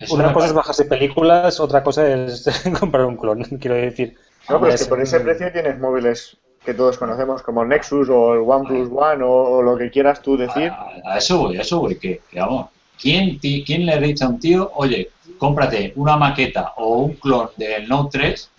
Eso 0.00 0.14
una 0.14 0.32
cosa 0.32 0.46
es 0.48 0.52
bajarse 0.52 0.84
películas, 0.86 1.60
otra 1.60 1.84
cosa 1.84 2.08
es 2.08 2.44
comprar 2.80 3.04
un 3.04 3.16
clon, 3.16 3.44
quiero 3.60 3.76
decir. 3.76 4.16
No, 4.48 4.60
pero 4.60 4.72
es 4.72 4.82
que 4.82 4.88
por 4.88 5.00
ese 5.00 5.20
precio 5.20 5.50
tienes 5.52 5.78
móviles 5.78 6.36
que 6.64 6.74
todos 6.74 6.96
conocemos 6.98 7.42
como 7.42 7.62
el 7.62 7.68
Nexus 7.68 8.08
o 8.08 8.34
el 8.34 8.40
OnePlus 8.40 8.88
One 8.92 9.22
o, 9.22 9.30
o 9.30 9.62
lo 9.62 9.76
que 9.76 9.90
quieras 9.90 10.20
tú 10.22 10.36
decir. 10.36 10.68
A, 10.70 10.88
a 11.04 11.18
eso 11.18 11.38
voy, 11.38 11.56
a 11.58 11.60
eso 11.62 11.80
voy, 11.80 11.96
que, 11.96 12.20
que 12.30 12.40
vamos. 12.40 12.68
¿Quién, 13.00 13.38
ti- 13.40 13.64
¿Quién 13.66 13.86
le 13.86 13.98
dice 13.98 14.24
a 14.24 14.28
un 14.28 14.38
tío, 14.38 14.70
oye, 14.74 15.10
cómprate 15.38 15.92
una 15.96 16.16
maqueta 16.16 16.72
o 16.76 16.98
un 16.98 17.14
clon 17.14 17.48
del 17.56 17.88
Note 17.88 18.18
3 18.18 18.50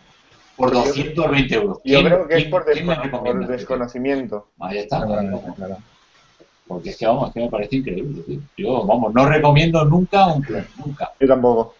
por 0.55 0.73
Yo- 0.73 0.79
220 0.79 1.55
euros? 1.55 1.77
Yo 1.77 1.99
¿Quién- 1.99 2.05
creo 2.05 2.27
que 2.27 2.37
es 2.37 2.45
por, 2.45 2.65
desconocimiento. 3.47 4.47
Ahí 4.59 4.79
está, 4.79 5.05
claro. 5.05 5.41
porque 6.67 6.89
es 6.89 6.97
que 6.97 7.05
vamos, 7.07 7.29
es 7.29 7.33
que 7.33 7.39
me 7.41 7.49
parece 7.49 7.75
increíble. 7.77 8.23
tío. 8.23 8.39
Yo, 8.57 8.85
vamos, 8.85 9.13
no 9.13 9.25
recomiendo 9.27 9.83
nunca 9.85 10.27
un 10.27 10.41
clon, 10.41 10.65
nunca. 10.83 11.11
Yo 11.19 11.27
tampoco. 11.27 11.75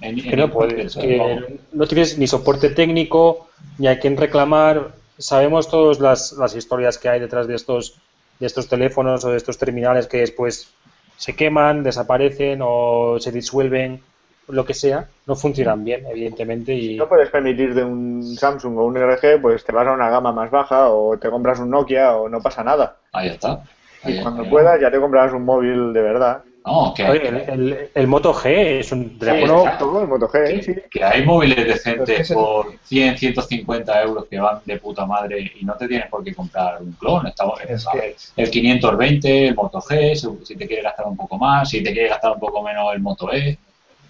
En- 0.00 0.20
que 0.20 0.28
en 0.30 0.38
no 0.38 0.50
puedes, 0.50 0.96
que 0.96 1.58
no 1.72 1.86
tienes 1.86 2.18
ni 2.18 2.26
soporte 2.26 2.70
técnico, 2.70 3.48
ni 3.78 3.88
a 3.88 3.98
quién 3.98 4.16
reclamar. 4.16 4.92
Sabemos 5.18 5.68
todas 5.70 5.98
las, 6.00 6.32
las 6.32 6.54
historias 6.54 6.98
que 6.98 7.08
hay 7.08 7.20
detrás 7.20 7.46
de 7.48 7.54
estos, 7.54 7.98
de 8.38 8.46
estos 8.46 8.68
teléfonos 8.68 9.24
o 9.24 9.30
de 9.30 9.38
estos 9.38 9.56
terminales 9.56 10.06
que 10.06 10.18
después 10.18 10.70
se 11.16 11.34
queman, 11.34 11.82
desaparecen 11.82 12.60
o 12.62 13.16
se 13.18 13.32
disuelven, 13.32 14.02
lo 14.48 14.64
que 14.66 14.74
sea. 14.74 15.08
No 15.26 15.34
funcionan 15.34 15.82
bien, 15.82 16.04
evidentemente. 16.06 16.76
Si 16.78 16.92
Y 16.94 16.96
no 16.98 17.08
puedes 17.08 17.30
permitir 17.30 17.74
de 17.74 17.82
un 17.82 18.22
Samsung 18.22 18.76
o 18.78 18.84
un 18.84 18.96
LG, 18.98 19.40
pues 19.40 19.64
te 19.64 19.72
vas 19.72 19.88
a 19.88 19.92
una 19.92 20.10
gama 20.10 20.30
más 20.32 20.50
baja 20.50 20.90
o 20.90 21.16
te 21.18 21.30
compras 21.30 21.58
un 21.58 21.70
Nokia 21.70 22.14
o 22.16 22.28
no 22.28 22.40
pasa 22.42 22.62
nada. 22.62 22.98
Ahí 23.12 23.28
está. 23.28 23.64
Ahí- 24.02 24.18
Y 24.18 24.22
cuando 24.22 24.42
ahí- 24.42 24.50
puedas 24.50 24.78
ya 24.80 24.90
te 24.90 25.00
comprarás 25.00 25.32
un 25.32 25.44
móvil 25.44 25.92
de 25.94 26.02
verdad. 26.02 26.42
No, 26.66 26.92
que, 26.94 27.04
Oye, 27.04 27.28
el, 27.28 27.36
el- 27.48 27.88
el 27.94 28.06
Moto 28.08 28.34
G 28.34 28.80
es 28.80 28.90
un 28.90 29.10
Sí, 29.10 29.18
teléfono. 29.20 29.60
exacto, 29.60 30.02
el 30.02 30.08
Moto 30.08 30.28
G, 30.28 30.44
que- 30.56 30.62
sí. 30.64 30.74
que 30.90 31.04
hay 31.04 31.24
móviles 31.24 31.64
decentes 31.64 32.32
por 32.32 32.72
100, 32.82 33.16
150 33.16 34.02
euros 34.02 34.26
que 34.28 34.40
van 34.40 34.58
de 34.64 34.76
puta 34.78 35.06
madre 35.06 35.52
y 35.60 35.64
no 35.64 35.74
te 35.74 35.86
tienes 35.86 36.08
por 36.10 36.24
qué 36.24 36.34
comprar 36.34 36.82
un 36.82 36.90
clon. 36.94 37.24
Estamos, 37.28 37.60
Es 37.68 37.86
a 37.86 37.92
que- 37.92 38.16
el 38.36 38.50
520, 38.50 39.46
el 39.48 39.54
Moto 39.54 39.78
G, 39.80 40.16
si 40.44 40.56
te 40.56 40.66
quieres 40.66 40.84
gastar 40.84 41.06
un 41.06 41.16
poco 41.16 41.38
más, 41.38 41.70
si 41.70 41.84
te 41.84 41.92
quieres 41.92 42.10
gastar 42.10 42.32
un 42.32 42.40
poco 42.40 42.60
menos 42.62 42.92
el 42.92 43.00
Moto 43.00 43.32
E. 43.32 43.56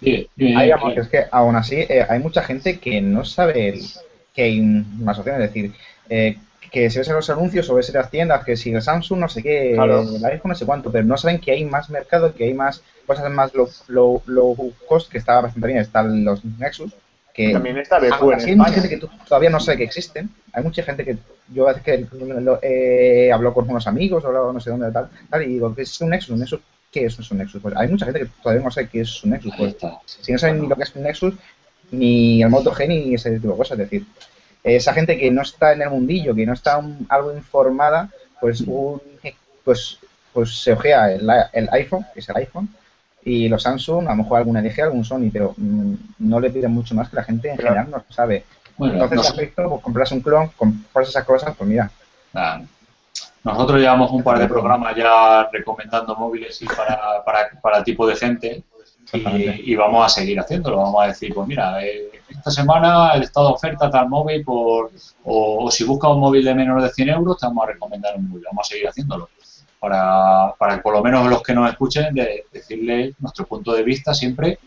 Que 0.01 0.27
es 0.35 1.07
que 1.09 1.25
aún 1.31 1.55
así 1.55 1.75
eh, 1.75 2.05
hay 2.07 2.19
mucha 2.19 2.41
gente 2.43 2.79
que 2.79 3.01
no 3.01 3.23
sabe 3.23 3.69
el- 3.69 3.81
que 4.33 4.43
hay 4.43 4.61
más 4.61 5.17
opciones. 5.19 5.43
Es 5.43 5.53
decir, 5.53 5.73
eh, 6.09 6.37
que 6.71 6.89
si 6.89 6.97
ves 6.99 7.07
en 7.07 7.15
los 7.15 7.29
anuncios 7.29 7.69
o 7.69 7.75
ves 7.75 7.89
en 7.89 7.95
las 7.95 8.09
tiendas 8.11 8.43
que 8.43 8.57
si 8.57 8.73
el 8.73 8.81
Samsung 8.81 9.19
no 9.19 9.29
sé 9.29 9.41
qué, 9.41 9.71
Claro. 9.75 10.01
el 10.01 10.25
iPhone 10.25 10.49
no 10.49 10.55
sé 10.55 10.65
cuánto, 10.65 10.91
pero 10.91 11.05
no 11.05 11.17
saben 11.17 11.39
que 11.39 11.51
hay 11.51 11.63
más 11.63 11.89
mercado, 11.89 12.33
que 12.33 12.43
hay 12.45 12.53
más 12.53 12.81
cosas 13.05 13.31
más 13.31 13.53
low, 13.53 13.69
low, 13.87 14.21
low 14.25 14.73
cost, 14.87 15.09
que 15.09 15.17
está 15.17 15.39
bastante 15.39 15.67
bien. 15.67 15.79
Están 15.79 16.25
los 16.25 16.43
Nexus, 16.43 16.91
que 17.33 17.53
También 17.53 17.77
está 17.77 17.99
en 17.99 18.11
así 18.33 18.49
hay 18.49 18.55
mucha 18.57 18.71
gente 18.73 18.89
que 18.89 18.97
tú 18.97 19.09
todavía 19.27 19.49
no 19.49 19.59
sabe 19.61 19.77
que 19.77 19.83
existen. 19.85 20.29
Hay 20.51 20.63
mucha 20.63 20.83
gente 20.83 21.05
que 21.05 21.17
yo 21.53 21.65
a 21.69 21.73
veces 21.73 21.83
que 21.83 22.05
lo- 22.41 22.59
eh, 22.61 23.31
hablo 23.31 23.53
con 23.53 23.69
unos 23.69 23.87
amigos 23.87 24.25
o 24.25 24.51
no 24.51 24.59
sé 24.59 24.69
dónde 24.71 24.91
tal, 24.91 25.09
tal 25.29 25.43
y 25.43 25.47
digo, 25.47 25.73
¿qué 25.73 25.83
es 25.83 26.01
un 26.01 26.09
Nexus? 26.09 26.31
¿Un 26.31 26.39
Nexus? 26.39 26.59
¿Qué 26.91 27.05
es 27.05 27.31
un 27.31 27.37
Nexus? 27.37 27.61
Pues 27.61 27.75
hay 27.77 27.87
mucha 27.87 28.05
gente 28.05 28.21
que 28.21 28.27
todavía 28.43 28.63
no 28.63 28.71
sabe 28.71 28.89
qué 28.89 29.01
es 29.01 29.23
un 29.23 29.29
Nexus. 29.31 29.53
Pues 29.57 29.75
si 30.05 30.33
no 30.33 30.37
saben 30.39 30.61
ni 30.61 30.67
lo 30.67 30.75
que 30.75 30.83
es 30.83 30.95
un 30.95 31.03
Nexus, 31.03 31.33
ni 31.91 32.41
el 32.43 32.49
Moto 32.49 32.73
G, 32.73 32.87
ni 32.87 33.13
ese 33.13 33.31
tipo 33.39 33.49
de 33.51 33.57
cosas. 33.57 33.79
Es 33.79 33.89
decir, 33.89 34.05
esa 34.75 34.93
gente 34.93 35.17
que 35.17 35.31
no 35.31 35.41
está 35.41 35.73
en 35.73 35.81
el 35.81 35.89
mundillo, 35.89 36.35
que 36.35 36.45
no 36.45 36.53
está 36.53 36.77
un- 36.77 37.05
algo 37.09 37.31
informada, 37.33 38.09
pues 38.41 38.61
un, 38.61 39.01
pues 39.63 39.99
pues 40.33 40.61
se 40.61 40.73
ojea 40.73 41.11
el, 41.13 41.27
el 41.53 41.67
iPhone, 41.71 42.05
que 42.13 42.19
es 42.19 42.29
el 42.29 42.35
iPhone, 42.37 42.69
y 43.23 43.49
los 43.49 43.63
Samsung, 43.63 44.07
a 44.07 44.11
lo 44.11 44.17
mejor 44.17 44.37
algún 44.37 44.55
LG, 44.57 44.81
algún 44.83 45.03
Sony, 45.03 45.29
pero 45.33 45.55
mm, 45.57 45.93
no 46.19 46.39
le 46.39 46.51
piden 46.51 46.71
mucho 46.71 46.93
más 46.93 47.09
que 47.09 47.15
la 47.15 47.23
gente 47.23 47.49
en 47.49 47.57
Claro. 47.57 47.75
general 47.75 47.91
no 48.07 48.13
sabe. 48.13 48.43
Bueno, 48.77 48.93
Entonces, 48.93 49.15
nos- 49.17 49.25
al 49.31 49.37
respecto, 49.37 49.69
pues 49.69 49.81
compras 49.81 50.11
un 50.11 50.21
clon, 50.21 50.49
compras 50.55 51.09
esas 51.09 51.23
cosas, 51.23 51.55
pues 51.57 51.67
mira, 51.69 51.89
Nada. 52.33 52.61
Nosotros 53.43 53.79
llevamos 53.79 54.11
un 54.11 54.21
par 54.23 54.37
de 54.39 54.47
programas 54.47 54.95
ya 54.95 55.49
recomendando 55.51 56.15
móviles 56.15 56.61
y 56.61 56.65
para, 56.65 57.23
para, 57.25 57.49
para 57.61 57.83
tipo 57.83 58.05
de 58.05 58.15
gente. 58.15 58.63
Y, 59.13 59.71
y 59.71 59.75
vamos 59.75 60.05
a 60.05 60.09
seguir 60.09 60.39
haciéndolo. 60.39 60.77
Vamos 60.77 61.03
a 61.03 61.07
decir, 61.07 61.33
pues 61.33 61.47
mira, 61.47 61.83
eh, 61.85 62.09
esta 62.29 62.51
semana 62.51 63.11
el 63.13 63.23
estado 63.23 63.47
de 63.49 63.53
oferta 63.53 63.89
tal 63.89 64.09
móvil 64.09 64.43
por, 64.43 64.91
o, 65.23 65.65
o 65.65 65.71
si 65.71 65.83
buscas 65.85 66.11
un 66.11 66.19
móvil 66.19 66.43
de 66.43 66.53
menos 66.55 66.81
de 66.83 66.89
100 66.89 67.09
euros 67.09 67.37
te 67.39 67.45
vamos 67.47 67.63
a 67.65 67.71
recomendar 67.71 68.15
un 68.17 68.29
móvil. 68.29 68.43
Vamos 68.45 68.67
a 68.67 68.69
seguir 68.73 68.87
haciéndolo. 68.87 69.29
Para, 69.79 70.53
para 70.57 70.81
por 70.81 70.93
lo 70.93 71.03
menos 71.03 71.27
los 71.29 71.43
que 71.43 71.53
nos 71.53 71.69
escuchen 71.69 72.13
de, 72.15 72.45
decirles 72.51 73.13
nuestro 73.19 73.45
punto 73.45 73.73
de 73.73 73.83
vista 73.83 74.13
siempre 74.13 74.57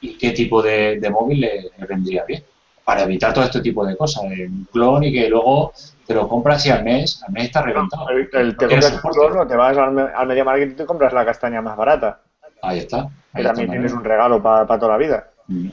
y 0.00 0.16
qué 0.16 0.30
tipo 0.30 0.62
de, 0.62 0.98
de 1.00 1.10
móvil 1.10 1.40
le, 1.40 1.62
le 1.76 1.86
vendría 1.86 2.24
bien. 2.24 2.44
Para 2.84 3.02
evitar 3.02 3.32
todo 3.34 3.44
este 3.44 3.60
tipo 3.60 3.84
de 3.84 3.96
cosas, 3.96 4.24
eh, 4.32 4.46
un 4.48 4.66
clon 4.72 5.04
y 5.04 5.12
que 5.12 5.28
luego 5.28 5.72
te 6.06 6.14
lo 6.14 6.26
compras 6.28 6.64
y 6.66 6.70
al 6.70 6.82
mes, 6.84 7.22
al 7.26 7.32
mes 7.32 7.44
está 7.46 7.62
reventado. 7.62 8.08
El, 8.10 8.28
el- 8.32 8.56
te 8.56 8.64
No 8.66 8.70
compras 8.70 8.84
soporte. 8.94 9.18
clon 9.18 9.38
o 9.38 9.46
te 9.46 9.56
vas 9.56 9.76
al, 9.76 9.98
al 9.98 10.26
Media 10.26 10.44
Market 10.44 10.70
y 10.70 10.74
te 10.74 10.86
compras 10.86 11.12
la 11.12 11.24
castaña 11.24 11.60
más 11.60 11.76
barata. 11.76 12.20
Ahí 12.62 12.78
está. 12.78 13.08
Que 13.34 13.42
también 13.44 13.66
está, 13.66 13.72
tienes 13.72 13.92
¿no? 13.92 13.98
un 13.98 14.04
regalo 14.04 14.42
para 14.42 14.66
toda 14.66 14.88
la 14.92 14.96
vida. 14.98 15.30
Mm. 15.46 15.68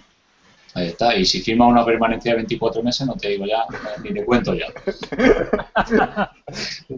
Ahí 0.75 0.87
está. 0.89 1.15
Y 1.15 1.25
si 1.25 1.41
firma 1.41 1.65
una 1.67 1.83
permanencia 1.83 2.31
de 2.31 2.37
24 2.37 2.83
meses, 2.83 3.07
no 3.07 3.15
te 3.15 3.29
digo 3.29 3.45
ya, 3.45 3.65
ni 4.03 4.13
te 4.13 4.23
cuento 4.23 4.53
ya. 4.53 4.67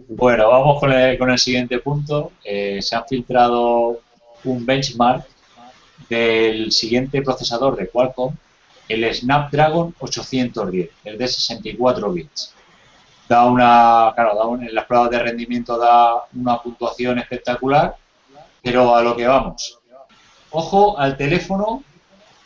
bueno, 0.08 0.48
vamos 0.50 0.80
con 0.80 0.92
el, 0.92 1.18
con 1.18 1.30
el 1.30 1.38
siguiente 1.38 1.78
punto. 1.78 2.32
Eh, 2.44 2.80
se 2.82 2.94
ha 2.96 3.02
filtrado 3.04 4.00
un 4.44 4.66
benchmark 4.66 5.24
del 6.08 6.72
siguiente 6.72 7.22
procesador 7.22 7.76
de 7.76 7.88
Qualcomm, 7.88 8.34
el 8.88 9.14
Snapdragon 9.14 9.94
810, 9.98 10.90
el 11.04 11.16
de 11.18 11.28
64 11.28 12.12
bits. 12.12 12.54
Da 13.28 13.44
una, 13.46 14.12
claro, 14.14 14.34
da 14.36 14.44
un- 14.46 14.64
en 14.64 14.74
las 14.74 14.86
pruebas 14.86 15.10
de 15.10 15.20
rendimiento 15.20 15.78
da 15.78 16.24
una 16.34 16.60
puntuación 16.60 17.18
espectacular, 17.18 17.94
pero 18.62 18.94
a 18.96 19.02
lo 19.02 19.16
que 19.16 19.26
vamos. 19.26 19.78
Ojo 20.52 20.98
al 20.98 21.16
teléfono 21.16 21.82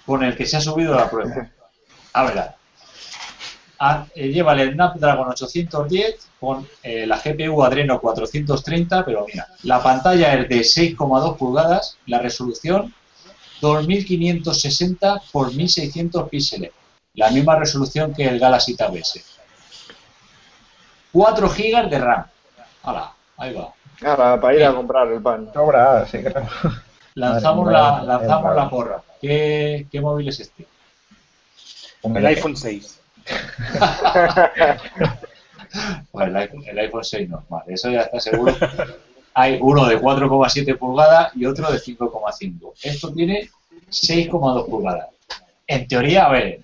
con 0.06 0.22
el 0.22 0.36
que 0.36 0.46
se 0.46 0.56
ha 0.56 0.60
subido 0.60 0.94
la 0.94 1.08
prueba. 1.10 1.48
A 2.12 2.24
ver, 2.24 2.38
a- 3.78 4.06
eh, 4.14 4.28
lleva 4.28 4.52
el 4.52 4.72
Snapdragon 4.74 5.28
810 5.30 6.28
con 6.38 6.66
eh, 6.82 7.06
la 7.06 7.18
GPU 7.18 7.62
Adreno 7.64 7.98
430, 8.00 9.04
pero 9.04 9.24
mira, 9.26 9.46
la 9.62 9.82
pantalla 9.82 10.34
es 10.34 10.48
de 10.48 10.60
6,2 10.60 11.36
pulgadas, 11.36 11.96
la 12.06 12.18
resolución 12.20 12.94
2560 13.60 15.22
por 15.32 15.54
1600 15.54 16.28
píxeles, 16.28 16.70
la 17.14 17.30
misma 17.30 17.56
resolución 17.56 18.12
que 18.14 18.26
el 18.26 18.38
Galaxy 18.38 18.76
Tab 18.76 18.94
S. 18.96 19.22
4 21.12 21.48
GB 21.48 21.88
de 21.88 21.98
RAM. 21.98 22.26
Hala, 22.82 23.12
ahí 23.38 23.54
va. 23.54 23.72
Nada, 24.00 24.40
para 24.40 24.54
ir 24.56 24.64
a 24.64 24.74
comprar 24.74 25.08
el 25.08 25.22
pan. 25.22 25.48
sobra, 25.54 26.06
sí, 26.06 26.18
claro. 26.22 26.46
Lanzamos, 27.14 27.66
Madre 27.66 27.78
la, 27.78 28.02
lanzamos 28.02 28.56
la 28.56 28.68
porra. 28.68 29.02
¿Qué, 29.20 29.86
¿Qué 29.90 30.00
móvil 30.00 30.28
es 30.28 30.40
este? 30.40 30.66
El 32.02 32.26
iPhone 32.26 32.56
6. 32.56 33.00
Pues 36.12 36.28
el 36.28 36.36
iPhone, 36.36 36.62
el 36.68 36.78
iPhone 36.78 37.02
6 37.04 37.28
normal, 37.28 37.64
eso 37.66 37.90
ya 37.90 38.02
está 38.02 38.20
seguro. 38.20 38.54
Hay 39.34 39.58
uno 39.60 39.86
de 39.86 40.00
4,7 40.00 40.78
pulgadas 40.78 41.32
y 41.34 41.46
otro 41.46 41.68
de 41.72 41.78
5,5. 41.78 42.72
Esto 42.80 43.12
tiene 43.12 43.50
6,2 43.90 44.68
pulgadas. 44.68 45.08
En 45.66 45.88
teoría, 45.88 46.26
a 46.26 46.30
ver, 46.30 46.60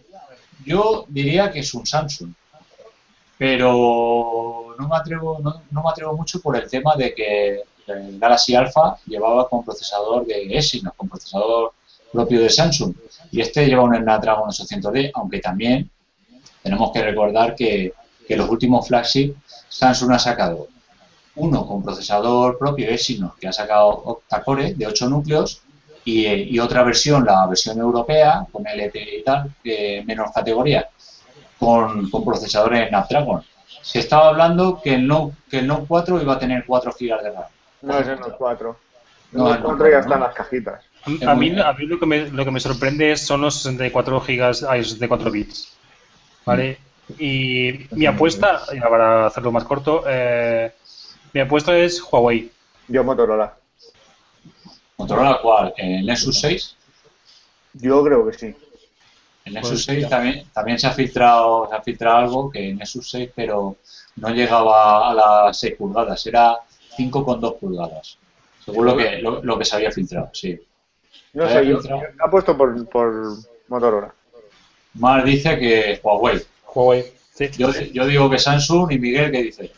yo 0.65 1.07
diría 1.09 1.51
que 1.51 1.59
es 1.59 1.75
un 1.75 1.85
Samsung. 1.85 2.33
pero 3.37 4.77
no 4.79 4.89
me 4.89 4.97
atrevo, 4.97 5.41
no, 5.43 5.63
no 5.73 5.83
me 5.83 5.91
atrevo 5.91 6.17
mucho 6.17 6.41
por 6.41 6.57
el 6.57 6.71
tema 6.71 6.95
de 6.95 7.13
que 7.13 7.63
el 7.91 8.19
Galaxy 8.19 8.55
Alpha 8.55 8.99
llevaba 9.07 9.49
con 9.49 9.65
procesador 9.65 10.27
de 10.27 10.57
Exynos, 10.57 10.95
con 10.97 11.09
procesador 11.09 11.73
propio 12.13 12.41
de 12.41 12.51
Samsung, 12.51 12.95
y 13.31 13.41
este 13.41 13.67
lleva 13.67 13.85
un 13.85 13.95
Snapdragon 13.95 14.49
800D, 14.49 15.13
aunque 15.15 15.41
también 15.41 15.91
tenemos 16.63 16.91
que 16.93 17.03
recordar 17.03 17.55
que, 17.55 17.93
los 18.29 18.49
últimos 18.49 18.87
flagship 18.87 19.35
Samsung 19.69 20.13
ha 20.13 20.19
sacado 20.21 20.69
uno 21.35 21.67
con 21.67 21.83
procesador 21.83 22.59
propio 22.59 22.89
Exynos, 22.89 23.35
que 23.37 23.49
ha 23.49 23.53
sacado 23.53 23.89
octa-core 23.89 24.75
de 24.75 24.87
8 24.87 25.09
núcleos, 25.09 25.63
y, 26.05 26.59
otra 26.59 26.83
versión, 26.83 27.25
la 27.25 27.47
versión 27.47 27.79
europea, 27.79 28.47
con 28.51 28.65
LTE 28.65 29.19
y 29.19 29.23
tal, 29.23 29.55
de 29.63 30.03
menor 30.07 30.33
categoría, 30.33 30.89
con, 31.59 32.09
con 32.11 32.25
procesadores 32.25 32.89
Snapdragon. 32.89 33.43
Se 33.83 33.99
estaba 34.01 34.29
hablando 34.29 34.81
que 34.83 34.95
el 34.95 35.07
Note, 35.07 35.37
que 35.51 35.59
el 35.59 35.67
Note 35.67 35.85
4 35.87 36.23
iba 36.23 36.35
a 36.35 36.39
tener 36.39 36.65
4 36.67 36.93
GB 36.99 37.23
de 37.23 37.31
RAM. 37.31 37.45
No, 37.83 37.99
ese 37.99 38.17
no 38.17 38.27
es 38.27 38.33
4. 38.35 38.77
No, 39.33 39.47
el 39.47 39.61
4 39.61 39.65
cuatro, 39.65 39.91
ya 39.91 39.99
están 40.01 40.21
las 40.21 40.35
cajitas. 40.35 40.85
Es 41.07 41.27
A 41.27 41.35
mí, 41.35 41.59
a 41.59 41.73
mí 41.73 41.87
lo, 41.87 41.99
que 41.99 42.07
me, 42.07 42.29
lo 42.31 42.45
que 42.45 42.51
me 42.51 42.61
sorprende 42.61 43.17
son 43.17 43.43
los 43.43 43.55
64 43.63 44.21
gigas, 44.21 44.63
ay, 44.65 44.83
64 44.85 45.31
bits. 45.31 45.77
¿Vale? 46.45 46.79
Y 47.19 47.87
mi 47.93 48.07
apuesta, 48.07 48.63
ya 48.75 48.89
para 48.89 49.27
hacerlo 49.27 49.53
más 49.53 49.65
corto, 49.65 50.05
eh, 50.07 50.73
mi 51.33 51.41
apuesta 51.41 51.77
es 51.77 52.03
Huawei. 52.03 52.51
Yo 52.89 53.05
Motorola. 53.05 53.55
¿Motorola 54.97 55.39
cuál? 55.43 55.73
¿El 55.77 56.07
Nexus 56.07 56.41
6? 56.41 56.77
Yo 57.75 58.05
creo 58.05 58.27
que 58.29 58.37
sí. 58.37 58.55
El 59.45 59.55
Nexus 59.55 59.71
Pues, 59.71 59.85
6 59.85 60.03
ya. 60.03 60.09
también, 60.09 60.45
también 60.53 60.79
se 60.79 60.87
ha 60.87 60.91
filtrado 60.93 61.69
se 61.71 61.77
ha 61.77 61.83
filtrado 61.83 62.17
algo 62.19 62.51
que 62.51 62.71
el 62.71 62.77
Nexus 62.77 63.09
6 63.11 63.31
pero 63.35 63.77
no 64.17 64.29
llegaba 64.31 65.11
a 65.11 65.15
las 65.15 65.59
6 65.59 65.77
pulgadas, 65.77 66.27
era 66.27 66.59
5,2 66.97 67.59
pulgadas. 67.59 68.19
Según 68.65 68.87
lo 68.87 68.97
que, 68.97 69.19
lo, 69.19 69.43
lo 69.43 69.59
que 69.59 69.65
se 69.65 69.77
había 69.77 69.91
filtrado, 69.91 70.31
sí. 70.33 70.59
No 71.33 71.49
sé, 71.49 71.63
filtrado. 71.63 72.03
yo 72.03 72.25
apuesto 72.25 72.57
por, 72.57 72.89
por 72.89 73.37
Motorola. 73.69 74.15
Mar 74.95 75.25
dice 75.25 75.59
que 75.59 76.01
Huawei. 76.03 76.41
Huawei. 76.75 77.05
Sí. 77.33 77.49
Yo, 77.57 77.71
yo 77.73 78.07
digo 78.07 78.29
que 78.29 78.39
Samsung 78.39 78.93
y 78.93 78.99
Miguel, 78.99 79.31
¿qué 79.31 79.43
dice? 79.43 79.73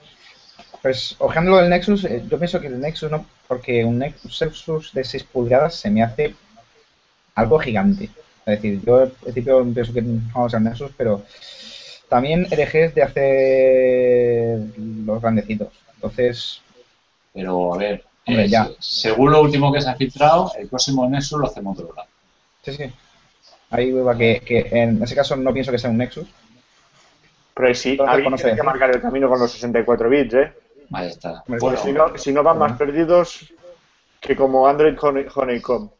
Pues, 0.81 1.15
ojeando 1.21 1.53
lo 1.53 1.59
del 1.59 1.71
Nexus, 1.71 2.05
eh, 2.05 2.25
yo 2.29 2.39
pienso 2.39 2.61
que 2.61 2.67
el 2.67 2.81
Nexus 2.81 3.11
no, 3.11 3.25
porque 3.47 3.85
un 3.85 3.99
Nexus 3.99 4.93
de 4.93 5.05
6 5.05 5.25
pulgadas 5.25 5.77
se 5.77 5.91
me 5.91 6.03
hace 6.03 6.35
algo 7.37 7.59
gigante. 7.61 8.11
Es 8.45 8.61
decir, 8.61 8.81
yo 8.85 9.03
al 9.03 9.11
principio 9.11 9.65
pienso 9.73 9.93
que 9.93 10.03
no 10.03 10.21
vamos 10.35 10.37
a 10.37 10.47
usar 10.47 10.63
Nexus, 10.63 10.91
pero 10.97 11.23
también 12.09 12.49
herejes 12.51 12.95
de 12.97 13.03
hacer 13.03 14.59
los 14.77 15.23
grandecitos. 15.23 15.69
Entonces, 15.95 16.61
Pero 17.35 17.75
a 17.75 17.79
ver, 17.79 18.05
Hombre, 18.27 18.45
eh, 18.45 18.49
ya. 18.49 18.69
según 18.79 19.33
lo 19.33 19.41
último 19.43 19.73
que 19.73 19.81
se 19.81 19.89
ha 19.89 19.95
filtrado, 19.95 20.53
el 20.59 20.69
próximo 20.69 21.09
Nexus 21.09 21.41
lo 21.41 21.47
hace 21.47 21.61
Motorola. 21.61 22.07
sí, 22.63 22.73
sí. 22.73 22.85
Ahí 23.71 23.91
va 23.91 24.17
que, 24.17 24.41
que 24.45 24.69
en 24.71 25.03
ese 25.03 25.15
caso 25.15 25.35
no 25.35 25.53
pienso 25.53 25.73
que 25.73 25.79
sea 25.79 25.89
un 25.91 25.97
Nexus. 25.97 26.27
Pero 27.55 27.75
sí, 27.75 27.97
tiene 28.37 28.57
que 28.57 28.63
marcar 28.63 28.91
el 28.95 29.01
camino 29.01 29.29
con 29.29 29.39
los 29.41 29.51
64 29.53 30.09
bits, 30.09 30.35
¿eh? 30.35 30.53
Ahí 30.93 31.09
está. 31.09 31.43
Bueno, 31.47 31.61
Porque 31.61 31.77
si 31.79 31.93
no, 31.93 32.19
si 32.19 32.33
no 32.33 32.43
van 32.43 32.59
más 32.59 32.77
perdidos 32.77 33.53
que 34.21 34.37
como 34.37 34.67
Android 34.69 34.97
Honey- 34.99 35.27
Honeycomb. 35.35 35.91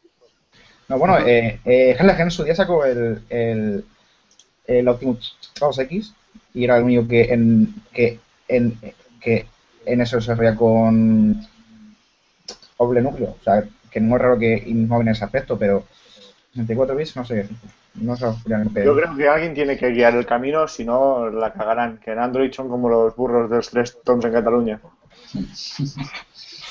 No, 0.87 0.97
bueno, 0.97 1.17
eh, 1.19 1.59
eh, 1.65 1.95
en 1.99 2.31
su 2.31 2.43
día 2.43 2.55
sacó 2.55 2.85
el, 2.85 3.23
el, 3.29 3.85
el 4.67 4.87
Optimus 4.87 5.35
Chaos 5.53 5.79
X 5.79 6.13
y 6.53 6.63
era 6.65 6.77
el 6.77 6.83
único 6.83 7.07
que 7.07 7.23
en, 7.33 7.73
que 7.91 8.19
en, 8.47 8.79
que 9.19 9.47
en 9.85 10.01
eso 10.01 10.21
se 10.21 10.35
veía 10.35 10.55
con 10.55 11.45
doble 12.77 13.01
núcleo. 13.01 13.35
O 13.39 13.43
sea, 13.43 13.63
que 13.89 13.99
no 13.99 14.15
es 14.15 14.21
raro 14.21 14.39
que 14.39 14.63
innove 14.65 15.03
en 15.03 15.09
ese 15.09 15.25
aspecto, 15.25 15.57
pero 15.57 15.85
64 16.53 16.95
bits 16.95 17.15
no 17.15 17.25
sé. 17.25 17.49
No 17.95 18.15
sé, 18.15 18.25
Yo 18.83 18.95
creo 18.95 19.15
que 19.15 19.27
alguien 19.29 19.53
tiene 19.53 19.77
que 19.77 19.91
guiar 19.91 20.15
el 20.15 20.25
camino, 20.25 20.67
si 20.67 20.83
no 20.83 21.29
la 21.29 21.53
cagarán. 21.53 21.99
Que 21.99 22.11
en 22.11 22.19
Android 22.19 22.51
son 22.51 22.67
como 22.67 22.89
los 22.89 23.15
burros 23.15 23.49
de 23.49 23.57
los 23.57 23.69
tres 23.69 23.97
toms 24.03 24.25
en 24.25 24.33
Cataluña. 24.33 24.79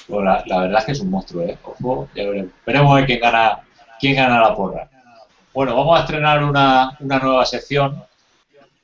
Bueno, 0.09 0.25
la, 0.25 0.43
la 0.47 0.61
verdad 0.63 0.81
es 0.81 0.85
que 0.85 0.93
es 0.93 1.01
un 1.01 1.11
monstruo, 1.11 1.45
¿eh? 1.45 1.57
Ojo, 1.63 2.09
ya 2.15 2.25
veremos. 2.25 2.53
Veremos 2.67 2.97
ver 2.97 3.07
quién 3.07 3.21
gana, 3.21 3.61
quién 4.01 4.17
gana 4.17 4.41
la 4.41 4.55
porra. 4.55 4.89
Bueno, 5.55 5.77
vamos 5.77 5.99
a 5.99 6.03
estrenar 6.03 6.43
una, 6.43 6.97
una 6.99 7.19
nueva 7.21 7.47
sección. 7.47 8.03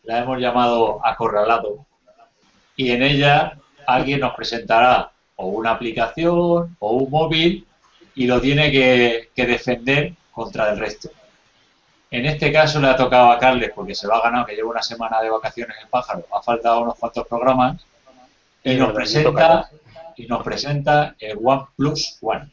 La 0.05 0.21
hemos 0.21 0.39
llamado 0.39 1.05
Acorralado. 1.05 1.87
Y 2.77 2.93
en 2.93 3.03
ella 3.03 3.59
alguien 3.89 4.21
nos 4.21 4.35
presentará 4.35 5.11
o 5.37 5.47
una 5.47 5.71
aplicación 5.71 6.77
o 6.79 6.91
un 6.93 7.11
móvil 7.11 7.67
y 8.15 8.27
lo 8.27 8.41
tiene 8.41 8.71
que, 8.71 9.31
que 9.35 9.47
defender 9.47 10.13
contra 10.31 10.71
el 10.71 10.79
resto. 10.79 11.09
En 12.11 12.27
este 12.27 12.53
caso 12.53 12.81
le 12.81 12.89
ha 12.89 12.97
tocado 12.97 13.31
a 13.31 13.39
Carles 13.39 13.73
porque 13.75 13.95
se 13.95 14.07
lo 14.07 14.15
ha 14.15 14.23
ganado, 14.23 14.47
que 14.47 14.55
lleva 14.55 14.71
una 14.71 14.83
semana 14.83 15.21
de 15.23 15.31
vacaciones 15.31 15.77
en 15.83 15.89
pájaro. 15.89 16.25
Ha 16.33 16.43
faltado 16.43 16.83
unos 16.83 16.97
cuantos 16.99 17.27
programas. 17.27 17.83
Y 18.65 18.75
nos 18.75 18.93
presenta, 18.93 19.71
y 20.17 20.27
nos 20.27 20.43
presenta 20.43 21.15
el 21.19 21.39
OnePlus 21.43 22.19
One. 22.21 22.51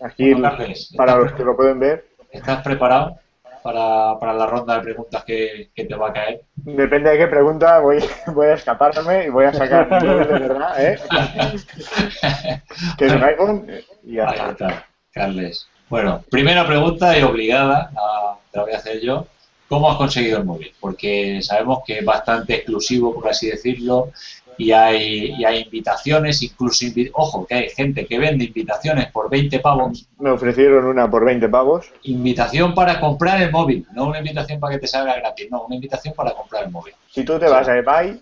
Aquí, 0.00 0.32
Bueno, 0.32 0.56
Carles, 0.56 0.92
para 0.96 1.12
¿estás, 1.12 1.24
los 1.24 1.32
que 1.34 1.44
lo 1.44 1.56
pueden 1.56 1.78
ver, 1.78 2.08
estás 2.32 2.62
preparado 2.62 3.18
para, 3.62 4.18
para 4.18 4.32
la 4.34 4.46
ronda 4.46 4.76
de 4.76 4.82
preguntas 4.82 5.24
que, 5.24 5.70
que 5.74 5.84
te 5.84 5.94
va 5.94 6.08
a 6.08 6.12
caer? 6.12 6.42
depende 6.56 7.10
de 7.10 7.18
qué 7.18 7.26
pregunta, 7.26 7.78
voy, 7.80 7.98
voy 8.34 8.46
a 8.48 8.54
escaparme 8.54 9.26
y 9.26 9.28
voy 9.30 9.46
a 9.46 9.52
sacar 9.52 9.88
de 10.02 10.38
verdad, 10.38 10.84
¿eh? 10.84 10.98
que 12.98 13.06
es 13.06 13.12
un 13.12 13.24
iPhone 13.24 13.66
y 14.04 14.14
ya 14.14 14.28
Ahí 14.28 14.38
está. 14.38 14.50
está, 14.50 14.86
Carles. 15.12 15.68
Bueno, 15.88 16.24
primera 16.30 16.66
pregunta 16.66 17.18
y 17.18 17.22
obligada, 17.22 17.90
te 18.50 18.58
la 18.58 18.64
voy 18.64 18.72
a 18.72 18.78
hacer 18.78 19.00
yo. 19.00 19.26
¿Cómo 19.68 19.90
has 19.90 19.96
conseguido 19.96 20.38
el 20.38 20.44
móvil? 20.44 20.72
Porque 20.80 21.40
sabemos 21.42 21.80
que 21.86 21.98
es 21.98 22.04
bastante 22.04 22.54
exclusivo, 22.56 23.14
por 23.14 23.28
así 23.28 23.48
decirlo, 23.48 24.10
y 24.58 24.70
hay, 24.72 25.34
y 25.38 25.44
hay 25.44 25.62
invitaciones, 25.62 26.42
incluso, 26.42 26.84
invi- 26.84 27.10
ojo, 27.14 27.46
que 27.46 27.54
hay 27.54 27.68
gente 27.70 28.06
que 28.06 28.18
vende 28.18 28.44
invitaciones 28.44 29.10
por 29.10 29.30
20 29.30 29.58
pavos, 29.60 30.06
Me 30.18 30.30
ofrecieron 30.30 30.84
una 30.84 31.10
por 31.10 31.24
20 31.24 31.48
pavos. 31.48 31.90
invitación 32.02 32.74
para 32.74 33.00
comprar 33.00 33.40
el 33.42 33.50
móvil, 33.50 33.86
no 33.94 34.06
una 34.08 34.18
invitación 34.18 34.60
para 34.60 34.74
que 34.74 34.80
te 34.80 34.86
salga 34.86 35.14
gratis, 35.16 35.48
no, 35.50 35.62
una 35.64 35.74
invitación 35.76 36.14
para 36.14 36.32
comprar 36.32 36.64
el 36.64 36.70
móvil. 36.70 36.94
Si 37.10 37.24
tú 37.24 37.38
te 37.38 37.48
vas 37.48 37.66
a 37.68 37.76
eBay, 37.78 38.20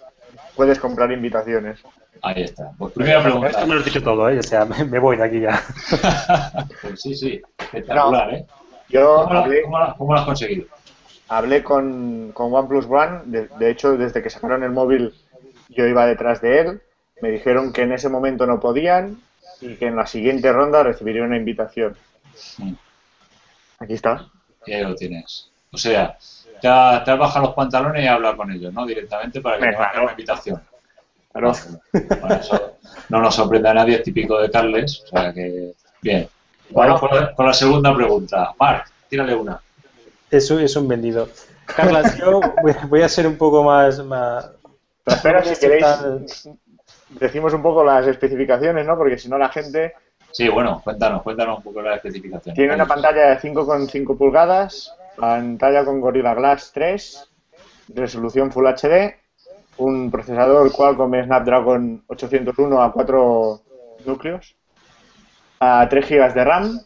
puedes 0.55 0.79
comprar 0.79 1.11
invitaciones. 1.13 1.81
Ahí 2.23 2.43
está. 2.43 2.71
Pues 2.79 2.93
primera 2.93 3.19
Esto 3.19 3.31
pregunta. 3.31 3.67
me 3.67 3.75
lo 3.75 3.81
has 3.81 3.85
dicho 3.87 4.03
todo, 4.03 4.29
¿eh? 4.29 4.39
O 4.39 4.43
sea, 4.43 4.65
me, 4.67 4.85
me 4.85 4.99
voy 4.99 5.17
de 5.17 5.25
aquí 5.25 5.41
ya. 5.41 5.63
Pues 6.83 7.01
sí, 7.01 7.15
sí, 7.15 7.41
espectacular, 7.59 8.35
¿eh? 8.35 8.45
Yo 8.89 9.23
¿Cómo 9.23 9.33
lo, 9.35 9.39
hablé, 9.41 9.63
cómo 9.63 9.79
lo- 9.79 9.95
cómo 9.97 10.13
lo 10.15 10.19
has 10.21 10.27
conseguido? 10.27 10.67
hablé 11.29 11.63
con, 11.63 12.33
con 12.33 12.53
OnePlus 12.53 12.87
One, 12.87 13.21
de, 13.27 13.49
de 13.59 13.71
hecho, 13.71 13.97
desde 13.97 14.21
que 14.23 14.31
sacaron 14.31 14.65
el 14.65 14.73
móvil, 14.73 15.15
yo 15.71 15.87
iba 15.87 16.07
detrás 16.07 16.41
de 16.41 16.61
él. 16.61 16.83
Me 17.23 17.31
dijeron 17.31 17.73
que 17.73 17.83
en 17.83 17.93
ese 17.93 18.09
momento 18.09 18.47
no 18.47 18.61
podían 18.61 19.21
y 19.61 19.75
que 19.77 19.87
en 19.87 19.97
la 19.97 20.07
siguiente 20.07 20.53
ronda 20.53 20.83
recibiría 20.83 21.23
una 21.23 21.37
invitación. 21.37 21.97
Mm. 22.59 22.73
Aquí 23.79 23.95
está. 23.95 24.27
Y 24.67 24.73
ahí 24.73 24.83
lo 24.85 24.95
tienes. 24.95 25.51
O 25.73 25.77
sea, 25.79 26.17
te, 26.61 26.69
ha- 26.69 27.03
te 27.05 27.11
has 27.11 27.19
bajado 27.19 27.47
los 27.47 27.55
pantalones 27.55 28.03
y 28.03 28.07
has 28.07 28.15
hablado 28.15 28.37
con 28.37 28.51
ellos, 28.51 28.73
¿no? 28.73 28.87
Directamente 28.87 29.41
para 29.41 29.59
que 29.59 29.67
Me 29.67 29.71
te 29.73 29.77
hagan 29.77 30.03
una 30.03 30.11
invitación. 30.13 30.63
Claro. 31.33 31.53
Bueno, 31.93 32.35
eso 32.35 32.77
no 33.09 33.21
nos 33.21 33.35
sorprende 33.35 33.69
a 33.69 33.75
nadie, 33.75 33.97
es 33.97 34.03
típico 34.03 34.41
de 34.41 34.51
Carles. 34.51 35.05
O 35.05 35.07
sea 35.09 35.33
que, 35.33 35.73
bien. 36.03 36.29
Bueno. 36.71 36.95
Vamos 36.95 37.09
con 37.09 37.21
la, 37.21 37.35
con 37.35 37.47
la 37.47 37.53
segunda 37.53 37.95
pregunta. 37.95 38.53
Marc, 38.59 38.91
tírale 39.09 39.35
una. 39.35 39.61
Eso 40.31 40.59
es 40.59 40.75
un 40.77 40.89
vendido. 40.89 41.29
Carlas, 41.67 42.17
yo 42.19 42.41
voy, 42.63 42.75
voy 42.89 43.03
a 43.03 43.09
ser 43.09 43.27
un 43.27 43.37
poco 43.37 43.63
más... 43.63 44.03
más 44.05 44.51
Pero 45.05 45.17
espera, 45.17 45.43
si 45.45 45.59
queréis, 45.61 46.49
decimos 47.09 47.53
un 47.55 47.63
poco 47.63 47.83
las 47.85 48.07
especificaciones, 48.07 48.87
¿no? 48.87 48.97
Porque 48.97 49.19
si 49.19 49.29
no, 49.29 49.39
la 49.39 49.49
gente 49.49 49.95
Sí, 50.33 50.49
bueno, 50.49 50.81
cuéntanos, 50.85 51.23
cuéntanos 51.23 51.59
un 51.59 51.65
poco 51.65 51.83
las 51.83 51.97
especificaciones. 51.97 52.55
tiene 52.55 52.75
una 52.75 52.87
pantalla 52.87 53.31
de 53.31 53.39
5,5 53.41 54.17
pulgadas, 54.17 54.95
pantalla 55.17 55.85
con 55.85 56.01
Gorilla 56.01 56.35
Glass 56.35 56.71
3, 56.73 57.29
resolución 57.89 58.53
Full 58.53 58.67
HD, 58.67 59.17
un 59.79 60.09
procesador 60.11 60.71
Qualcomm 60.71 61.25
Snapdragon 61.25 62.05
801 62.07 62.81
a 62.83 62.93
4 62.93 63.61
núcleos, 64.07 64.55
a 65.59 65.89
3 65.91 66.09
GB 66.09 66.33
de 66.35 66.45
RAM, 66.45 66.81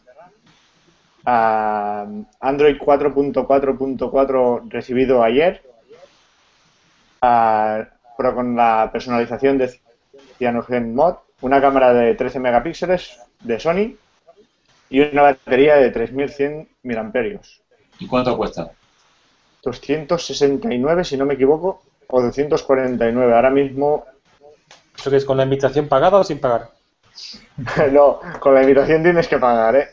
a 1.27 2.05
Android 2.39 2.77
4.4.4 2.79 4.63
recibido 4.69 5.23
ayer, 5.23 5.61
a- 7.21 7.87
pero 8.17 8.33
con 8.35 8.55
la 8.55 8.89
personalización 8.91 9.57
de 9.57 9.79
Cyanogen 10.37 10.95
Mod, 10.95 11.15
una 11.41 11.61
cámara 11.61 11.93
de 11.93 12.15
13 12.15 12.39
megapíxeles 12.39 13.19
de 13.41 13.59
Sony 13.59 13.95
y 14.89 14.99
una 15.01 15.21
batería 15.23 15.75
de 15.75 15.91
3100 15.91 16.67
mAh. 16.83 17.39
¿Y 17.99 18.07
cuánto 18.07 18.37
cuesta? 18.37 18.71
269, 19.63 21.03
si 21.03 21.17
no 21.17 21.25
me 21.25 21.33
equivoco. 21.33 21.81
o 22.07 22.21
249. 22.21 23.33
Ahora 23.33 23.49
mismo, 23.49 24.05
¿Eso 24.97 25.09
que 25.09 25.17
es 25.17 25.25
con 25.25 25.37
la 25.37 25.43
invitación 25.43 25.87
pagada 25.87 26.17
o 26.19 26.23
sin 26.23 26.39
pagar? 26.39 26.69
no, 27.91 28.19
con 28.39 28.53
la 28.53 28.61
invitación 28.61 29.01
tienes 29.03 29.27
que 29.27 29.37
pagar, 29.37 29.75
¿eh? 29.75 29.87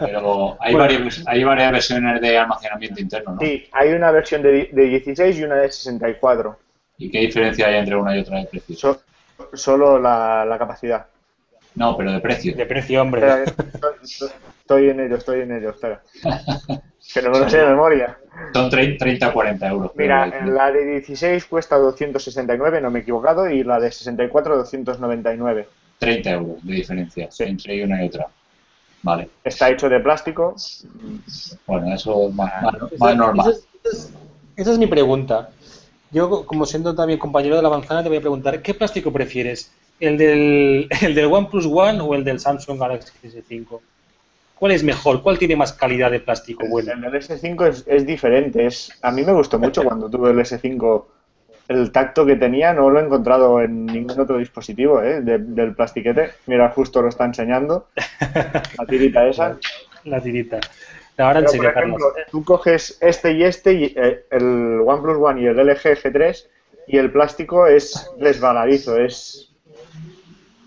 Pero 0.00 0.56
hay, 0.60 0.74
Bueno. 0.74 0.78
varias, 0.94 1.22
hay 1.26 1.42
varias 1.44 1.72
versiones 1.72 2.20
de 2.20 2.38
almacenamiento 2.38 3.00
interno, 3.00 3.32
¿no? 3.32 3.40
Sí, 3.40 3.66
hay 3.72 3.92
una 3.92 4.10
versión 4.10 4.42
de, 4.42 4.68
de 4.70 4.84
16 4.84 5.38
y 5.38 5.44
una 5.44 5.56
de 5.56 5.70
64. 5.72 6.58
¿Y 6.98 7.10
qué 7.10 7.20
diferencia 7.20 7.66
hay 7.68 7.76
entre 7.76 7.96
una 7.96 8.16
y 8.16 8.20
otra 8.20 8.38
de 8.38 8.46
precio? 8.46 8.76
So- 8.76 9.00
solo 9.54 9.98
la, 9.98 10.44
la 10.44 10.58
capacidad. 10.58 11.06
No, 11.74 11.96
pero 11.96 12.10
de 12.12 12.20
precio. 12.20 12.56
De 12.56 12.64
precio, 12.66 13.02
hombre. 13.02 13.20
Espera, 13.44 13.44
estoy, 14.02 14.28
estoy 14.60 14.88
en 14.88 15.00
ello, 15.00 15.16
estoy 15.16 15.40
en 15.42 15.52
ello, 15.52 15.70
espera. 15.70 16.02
Que 17.14 17.22
no 17.22 17.30
me 17.30 17.38
lo 17.38 17.48
sé 17.48 17.58
de 17.58 17.66
memoria. 17.68 18.18
Son 18.52 18.68
30-40 18.68 19.68
euros. 19.70 19.92
Mira, 19.94 20.26
la 20.44 20.72
de 20.72 20.84
16 20.84 21.44
cuesta 21.44 21.76
269, 21.76 22.80
no 22.80 22.90
me 22.90 22.98
he 22.98 23.02
equivocado, 23.02 23.48
y 23.48 23.62
la 23.62 23.78
de 23.78 23.92
64 23.92 24.56
299. 24.56 25.68
30 25.98 26.30
euros 26.30 26.66
de 26.66 26.74
diferencia 26.74 27.28
Sí. 27.30 27.44
entre 27.44 27.84
una 27.84 28.02
y 28.04 28.08
otra. 28.08 28.26
Vale. 29.02 29.30
Está 29.44 29.70
hecho 29.70 29.88
de 29.88 30.00
plástico. 30.00 30.56
Bueno, 31.66 31.94
eso 31.94 32.28
es 32.28 32.34
más, 32.34 32.60
más- 32.62 32.74
Esa- 32.92 33.04
más 33.04 33.16
normal. 33.16 33.50
Esa, 33.50 33.58
es- 33.58 33.68
esa 33.84 33.96
es- 33.96 34.12
esa 34.56 34.72
es 34.72 34.78
mi 34.78 34.86
pregunta. 34.88 35.50
Yo, 36.16 36.46
como 36.46 36.64
siendo 36.64 36.94
también 36.94 37.18
compañero 37.18 37.56
de 37.56 37.62
la 37.62 37.68
manzana, 37.68 38.02
te 38.02 38.08
voy 38.08 38.16
a 38.16 38.22
preguntar, 38.22 38.62
¿qué 38.62 38.72
plástico 38.72 39.12
prefieres? 39.12 39.70
¿El 40.00 40.16
del, 40.16 40.88
el 41.02 41.14
del 41.14 41.26
OnePlus 41.26 41.66
One 41.66 42.00
o 42.00 42.14
el 42.14 42.24
del 42.24 42.40
Samsung 42.40 42.80
Galaxy 42.80 43.12
S5? 43.22 43.80
¿Cuál 44.58 44.72
es 44.72 44.82
mejor? 44.82 45.22
¿Cuál 45.22 45.38
tiene 45.38 45.56
más 45.56 45.74
calidad 45.74 46.10
de 46.10 46.20
plástico 46.20 46.66
bueno? 46.66 46.90
El 46.92 47.02
del 47.02 47.12
S5 47.22 47.68
es, 47.68 47.84
es 47.86 48.06
diferente. 48.06 48.64
Es, 48.64 48.90
a 49.02 49.10
mí 49.12 49.22
me 49.24 49.32
gustó 49.32 49.58
mucho 49.58 49.84
cuando 49.84 50.08
tuve 50.08 50.30
el 50.30 50.38
S5. 50.38 51.04
El 51.68 51.92
tacto 51.92 52.24
que 52.24 52.36
tenía 52.36 52.72
no 52.72 52.88
lo 52.88 52.98
he 52.98 53.04
encontrado 53.04 53.60
en 53.60 53.84
ningún 53.84 54.18
otro 54.18 54.38
dispositivo 54.38 55.02
¿eh? 55.02 55.20
de- 55.20 55.36
del 55.38 55.74
plastiquete. 55.74 56.30
Mira, 56.46 56.70
justo 56.70 57.02
lo 57.02 57.10
está 57.10 57.26
enseñando. 57.26 57.88
La 58.78 58.86
tirita 58.88 59.26
esa. 59.26 59.58
La 60.04 60.22
tirita. 60.22 60.60
Ahora 61.18 61.38
en 61.38 61.44
Pero, 61.46 61.52
serio, 61.52 61.72
por 61.72 61.82
ejemplo, 61.82 62.06
Carlos. 62.08 62.30
tú 62.30 62.44
coges 62.44 62.98
este 63.00 63.32
y 63.32 63.44
este, 63.44 63.72
y, 63.72 63.84
eh, 63.96 64.26
el 64.30 64.80
OnePlus 64.86 65.16
One 65.18 65.40
y 65.40 65.46
el 65.46 65.56
LG 65.56 65.96
G3, 66.02 66.46
y 66.88 66.98
el 66.98 67.10
plástico 67.10 67.66
es 67.66 68.10
resbaladizo. 68.18 68.96
Es... 68.98 69.50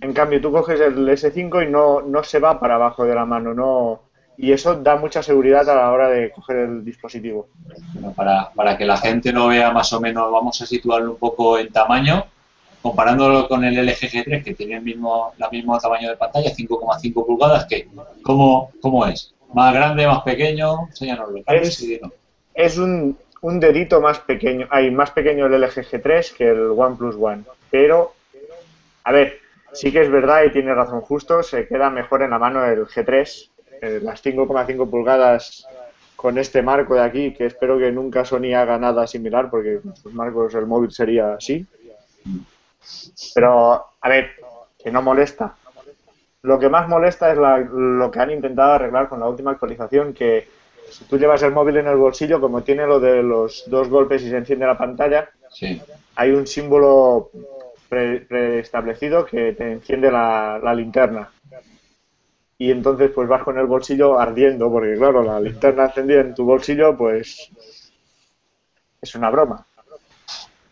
En 0.02 0.14
cambio, 0.14 0.42
tú 0.42 0.52
coges 0.52 0.80
el 0.80 1.08
S5 1.08 1.68
y 1.68 1.72
no, 1.72 2.02
no 2.02 2.24
se 2.24 2.40
va 2.40 2.60
para 2.60 2.76
abajo 2.76 3.06
de 3.06 3.16
la 3.16 3.26
mano. 3.26 3.54
no 3.54 4.02
Y 4.38 4.52
eso 4.52 4.76
da 4.76 4.96
mucha 4.96 5.22
seguridad 5.22 5.70
a 5.70 5.76
la 5.76 5.92
hora 5.92 6.10
de 6.10 6.32
coger 6.32 6.58
el 6.58 6.86
dispositivo. 6.86 7.50
Bueno, 7.94 8.14
para, 8.14 8.50
para 8.52 8.78
que 8.78 8.86
la 8.86 8.98
gente 8.98 9.32
lo 9.32 9.48
vea 9.48 9.72
más 9.72 9.92
o 9.94 10.00
menos, 10.00 10.32
vamos 10.32 10.62
a 10.62 10.66
situarlo 10.66 11.12
un 11.12 11.18
poco 11.18 11.60
en 11.60 11.72
tamaño, 11.72 12.26
comparándolo 12.82 13.48
con 13.48 13.64
el 13.66 13.76
LG 13.76 14.10
G3, 14.10 14.44
que 14.44 14.56
tiene 14.56 14.78
el 14.78 14.82
mismo, 14.82 15.34
el 15.38 15.46
mismo 15.52 15.78
tamaño 15.78 16.10
de 16.10 16.18
pantalla, 16.18 16.50
5,5 16.50 17.26
pulgadas, 17.26 17.66
que 17.66 17.88
¿cómo, 18.24 18.72
¿cómo 18.82 19.06
es? 19.06 19.34
¿Más 19.54 19.74
grande, 19.74 20.08
más 20.08 20.22
pequeño? 20.24 20.88
Enséñanos 20.88 21.32
los 21.32 21.46
cambios 21.46 21.82
Es-. 21.82 22.02
Es 22.54 22.78
un, 22.78 23.18
un 23.42 23.60
dedito 23.60 24.02
más 24.02 24.20
pequeño. 24.20 24.68
Hay 24.70 24.92
más 24.92 25.12
pequeño 25.12 25.46
el 25.46 25.62
LG 25.62 25.86
G3 25.90 26.34
que 26.36 26.50
el 26.50 26.72
OnePlus 26.72 27.16
One. 27.20 27.44
Pero, 27.70 28.14
a 29.04 29.12
ver, 29.12 29.40
sí 29.74 29.92
que 29.92 30.02
es 30.02 30.10
verdad 30.10 30.44
y 30.44 30.52
tiene 30.52 30.74
razón 30.74 31.02
justo, 31.02 31.44
se 31.44 31.68
queda 31.68 31.90
mejor 31.90 32.24
en 32.24 32.32
la 32.32 32.40
mano 32.40 32.66
el 32.66 32.86
G3. 32.86 33.50
eh, 33.82 34.00
las 34.02 34.22
5,5 34.22 34.90
pulgadas 34.90 35.66
con 36.16 36.38
este 36.38 36.62
marco 36.62 36.96
de 36.96 37.02
aquí, 37.02 37.34
que 37.34 37.46
espero 37.46 37.78
que 37.80 37.92
nunca 37.94 38.26
Sony 38.26 38.54
haga 38.54 38.78
nada 38.78 39.08
similar, 39.08 39.50
porque 39.50 39.80
con 39.80 39.96
sus 39.96 40.14
marcos 40.14 40.54
el 40.54 40.66
móvil 40.66 40.92
sería 40.92 41.36
así. 41.36 41.66
Pero, 43.34 43.86
a 44.02 44.10
ver, 44.10 44.32
que 44.78 44.92
no 44.92 45.02
molesta. 45.02 45.56
Lo 46.44 46.58
que 46.58 46.70
más 46.70 46.88
molesta 46.88 47.32
es 47.32 47.38
la- 47.38 47.58
lo 47.60 48.10
que 48.12 48.20
han 48.20 48.32
intentado 48.32 48.74
arreglar 48.74 49.10
con 49.10 49.20
la 49.20 49.28
última 49.28 49.52
actualización, 49.52 50.14
que 50.14 50.48
si 50.90 51.04
tú 51.06 51.18
llevas 51.18 51.44
el 51.44 51.52
móvil 51.52 51.78
en 51.78 51.88
el 51.88 51.98
bolsillo, 51.98 52.40
como 52.40 52.64
tiene 52.64 52.86
lo 52.88 53.00
de 53.00 53.22
los 53.22 53.64
dos 53.70 53.90
golpes 53.90 54.24
y 54.24 54.30
se 54.30 54.38
enciende 54.38 54.66
la 54.66 54.78
pantalla, 54.78 55.30
Sí. 55.50 55.82
hay 56.16 56.32
un 56.32 56.48
símbolo 56.48 57.30
pre- 57.90 58.22
preestablecido 58.22 59.26
que 59.26 59.54
te 59.54 59.72
enciende 59.72 60.12
la, 60.12 60.60
la 60.64 60.74
linterna. 60.74 61.30
Y 62.58 62.72
entonces 62.72 63.12
pues 63.12 63.28
vas 63.28 63.44
con 63.44 63.58
el 63.58 63.66
bolsillo 63.66 64.20
ardiendo, 64.20 64.70
porque 64.72 64.96
claro, 64.96 65.24
la 65.24 65.40
linterna 65.40 65.86
encendida 65.86 66.22
en 66.22 66.36
tu 66.36 66.46
bolsillo 66.46 66.96
pues 66.98 67.52
es 69.02 69.16
una 69.16 69.30
broma. 69.30 69.66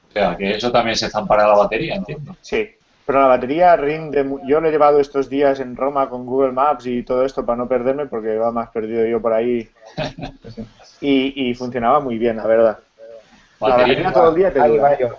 O 0.10 0.12
sea, 0.14 0.36
que 0.36 0.52
eso 0.52 0.72
también 0.72 0.96
se 0.98 1.10
zampara 1.10 1.48
la 1.48 1.56
batería, 1.56 1.96
entiendo. 1.96 2.36
Sí, 2.42 2.70
pero 3.08 3.22
la 3.22 3.28
batería 3.28 3.74
rinde. 3.78 4.26
Yo 4.46 4.60
lo 4.60 4.68
he 4.68 4.72
llevado 4.72 5.00
estos 5.00 5.30
días 5.30 5.62
en 5.62 5.78
Roma 5.78 6.10
con 6.10 6.26
Google 6.26 6.52
Maps 6.52 6.86
y 6.88 7.04
todo 7.04 7.24
esto 7.24 7.46
para 7.46 7.56
no 7.56 7.66
perderme, 7.66 8.06
porque 8.06 8.38
va 8.38 8.52
más 8.52 8.70
perdido 8.70 9.06
yo 9.06 9.22
por 9.22 9.34
ahí. 9.34 9.70
Y, 11.00 11.50
y 11.50 11.54
funcionaba 11.54 12.00
muy 12.00 12.18
bien, 12.18 12.38
la 12.38 12.48
verdad. 12.48 12.80
La 13.62 13.78
Batería, 13.78 14.12
todo 14.12 14.30
el 14.32 14.36
día 14.36 14.52
te 14.52 14.60
ahí 14.60 14.72
dura. 14.72 14.84
va 14.84 14.98
yo. 14.98 15.10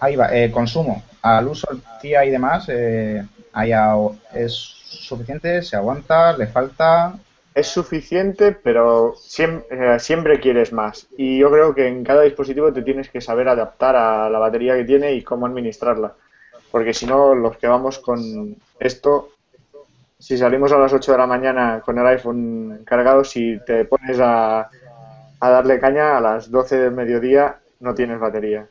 Ahí 0.00 0.16
va, 0.16 0.36
eh, 0.36 0.50
consumo. 0.50 1.02
Al 1.22 1.46
uso 1.46 1.68
del 1.70 1.80
día 2.02 2.24
y 2.24 2.30
demás, 2.30 2.66
eh, 2.68 3.24
es 4.34 4.52
suficiente, 4.52 5.62
se 5.62 5.76
aguanta, 5.76 6.36
le 6.36 6.48
falta. 6.48 7.14
Es 7.54 7.68
suficiente, 7.68 8.52
pero 8.52 9.14
siempre, 9.16 9.98
siempre 10.00 10.38
quieres 10.38 10.72
más. 10.72 11.06
Y 11.16 11.38
yo 11.38 11.50
creo 11.50 11.74
que 11.74 11.86
en 11.86 12.04
cada 12.04 12.22
dispositivo 12.22 12.72
te 12.72 12.82
tienes 12.82 13.08
que 13.08 13.20
saber 13.20 13.48
adaptar 13.48 13.96
a 13.96 14.28
la 14.28 14.38
batería 14.38 14.76
que 14.76 14.84
tiene 14.84 15.14
y 15.14 15.22
cómo 15.22 15.46
administrarla. 15.46 16.14
Porque 16.70 16.92
si 16.94 17.06
no, 17.06 17.34
los 17.34 17.56
que 17.56 17.66
vamos 17.66 17.98
con 17.98 18.56
esto, 18.78 19.30
si 20.18 20.36
salimos 20.36 20.72
a 20.72 20.78
las 20.78 20.92
8 20.92 21.12
de 21.12 21.18
la 21.18 21.26
mañana 21.26 21.80
con 21.84 21.98
el 21.98 22.06
iPhone 22.06 22.82
cargado, 22.84 23.24
si 23.24 23.58
te 23.66 23.84
pones 23.84 24.18
a, 24.20 24.68
a 25.40 25.50
darle 25.50 25.80
caña 25.80 26.18
a 26.18 26.20
las 26.20 26.50
12 26.50 26.76
del 26.76 26.92
mediodía, 26.92 27.56
no 27.80 27.94
tienes 27.94 28.18
batería. 28.20 28.66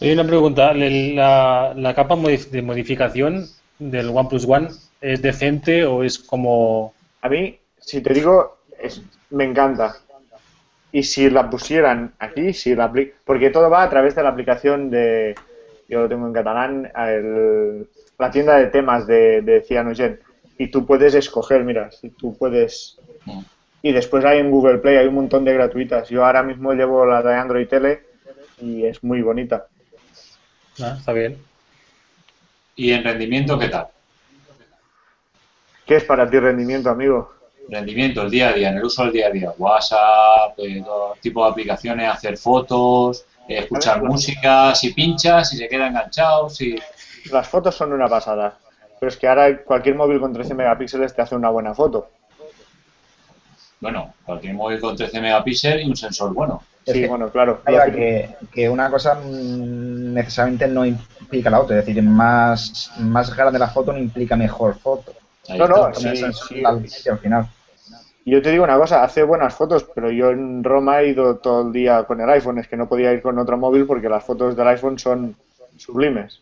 Hay 0.00 0.12
una 0.12 0.24
pregunta. 0.24 0.70
¿el- 0.70 1.14
¿La, 1.16 1.74
la 1.76 1.94
capa 1.94 2.16
modif- 2.16 2.48
de 2.50 2.62
modificación 2.62 3.46
del 3.78 4.08
OnePlus 4.08 4.46
One 4.48 4.68
es 5.00 5.20
decente 5.22 5.84
o 5.84 6.02
es 6.02 6.18
como... 6.18 6.94
A 7.22 7.28
mí, 7.28 7.58
si 7.78 8.00
te 8.00 8.14
digo, 8.14 8.58
es- 8.78 9.02
me 9.30 9.44
encanta. 9.44 9.96
Y 10.92 11.02
si 11.02 11.28
la 11.30 11.48
pusieran 11.50 12.14
aquí, 12.18 12.52
si 12.52 12.74
la 12.74 12.90
porque 13.24 13.50
todo 13.50 13.68
va 13.70 13.82
a 13.82 13.90
través 13.90 14.14
de 14.14 14.22
la 14.22 14.30
aplicación 14.30 14.90
de, 14.90 15.34
yo 15.90 16.02
lo 16.02 16.08
tengo 16.08 16.26
en 16.26 16.32
catalán, 16.32 16.90
el- 16.96 17.88
la 18.18 18.30
tienda 18.30 18.56
de 18.56 18.66
temas 18.68 19.06
de, 19.06 19.42
de 19.42 19.62
Cyanogen. 19.62 20.20
Y 20.56 20.68
tú 20.70 20.86
puedes 20.86 21.14
escoger, 21.14 21.64
mira, 21.64 21.90
si 21.90 22.10
tú 22.10 22.36
puedes... 22.38 22.98
Y 23.82 23.92
después 23.92 24.24
hay 24.24 24.38
en 24.38 24.50
Google 24.50 24.78
Play, 24.78 24.96
hay 24.98 25.06
un 25.06 25.14
montón 25.14 25.44
de 25.44 25.54
gratuitas. 25.54 26.08
Yo 26.10 26.24
ahora 26.24 26.42
mismo 26.42 26.72
llevo 26.74 27.04
la 27.06 27.22
de 27.22 27.34
Android 27.34 27.66
Tele 27.66 28.02
y 28.60 28.84
es 28.84 29.02
muy 29.02 29.22
bonita. 29.22 29.66
Ah, 30.82 30.96
está 30.98 31.12
bien. 31.12 31.38
¿Y 32.76 32.92
en 32.92 33.02
rendimiento 33.04 33.58
qué 33.58 33.68
tal? 33.68 33.88
¿Qué 35.86 35.96
es 35.96 36.04
para 36.04 36.30
ti 36.30 36.38
rendimiento, 36.38 36.90
amigo? 36.90 37.32
Rendimiento, 37.68 38.22
el 38.22 38.30
día 38.30 38.50
a 38.50 38.52
día, 38.52 38.70
en 38.70 38.78
el 38.78 38.84
uso 38.84 39.04
del 39.04 39.12
día 39.12 39.26
a 39.28 39.30
día. 39.30 39.52
WhatsApp, 39.56 40.58
eh, 40.58 40.82
todo 40.84 41.16
tipo 41.20 41.44
de 41.44 41.50
aplicaciones, 41.50 42.08
hacer 42.10 42.36
fotos, 42.36 43.24
escuchar 43.58 43.98
A 43.98 44.00
ver, 44.00 44.10
música, 44.10 44.74
si 44.74 44.92
pinchas, 44.92 45.48
si 45.50 45.56
se 45.56 45.68
queda 45.68 45.88
enganchado, 45.88 46.48
si... 46.50 46.76
Las 47.30 47.48
fotos 47.48 47.74
son 47.74 47.92
una 47.92 48.08
pasada. 48.08 48.56
Pero 48.98 49.10
es 49.10 49.16
que 49.16 49.28
ahora 49.28 49.62
cualquier 49.62 49.94
móvil 49.94 50.20
con 50.20 50.32
13 50.32 50.54
megapíxeles 50.54 51.14
te 51.14 51.20
hace 51.22 51.34
una 51.34 51.50
buena 51.50 51.74
foto. 51.74 52.10
Bueno, 53.80 54.14
cualquier 54.24 54.54
móvil 54.54 54.80
con 54.80 54.96
13 54.96 55.20
megapíxeles 55.20 55.86
y 55.86 55.88
un 55.90 55.96
sensor 55.96 56.32
bueno. 56.34 56.62
Es 56.86 56.94
Sí, 56.94 57.02
que- 57.02 57.08
bueno, 57.08 57.30
claro. 57.30 57.62
Que, 57.64 58.36
que 58.52 58.68
una 58.68 58.90
cosa 58.90 59.14
mm, 59.16 60.14
necesariamente 60.14 60.66
no 60.68 60.84
implica 60.84 61.50
la 61.50 61.60
otra. 61.60 61.78
Es 61.78 61.86
decir, 61.86 62.02
más, 62.02 62.90
más 62.98 63.34
grande 63.34 63.58
la 63.58 63.68
foto 63.68 63.92
no 63.92 63.98
implica 63.98 64.36
mejor 64.36 64.78
foto. 64.78 65.12
Ahí 65.48 65.58
No, 65.58 65.64
está. 65.64 65.78
no, 65.80 65.94
sí, 66.86 67.08
al 67.08 67.18
final. 67.18 67.46
Y 68.30 68.34
yo 68.34 68.40
te 68.40 68.52
digo 68.52 68.62
una 68.62 68.78
cosa, 68.78 69.02
hace 69.02 69.24
buenas 69.24 69.52
fotos, 69.56 69.84
pero 69.92 70.08
yo 70.08 70.30
en 70.30 70.62
Roma 70.62 71.00
he 71.00 71.08
ido 71.08 71.38
todo 71.38 71.66
el 71.66 71.72
día 71.72 72.04
con 72.04 72.20
el 72.20 72.30
iPhone, 72.30 72.60
es 72.60 72.68
que 72.68 72.76
no 72.76 72.88
podía 72.88 73.12
ir 73.12 73.22
con 73.22 73.36
otro 73.40 73.58
móvil 73.58 73.86
porque 73.86 74.08
las 74.08 74.22
fotos 74.22 74.54
del 74.54 74.68
iPhone 74.68 75.00
son 75.00 75.34
sublimes. 75.76 76.40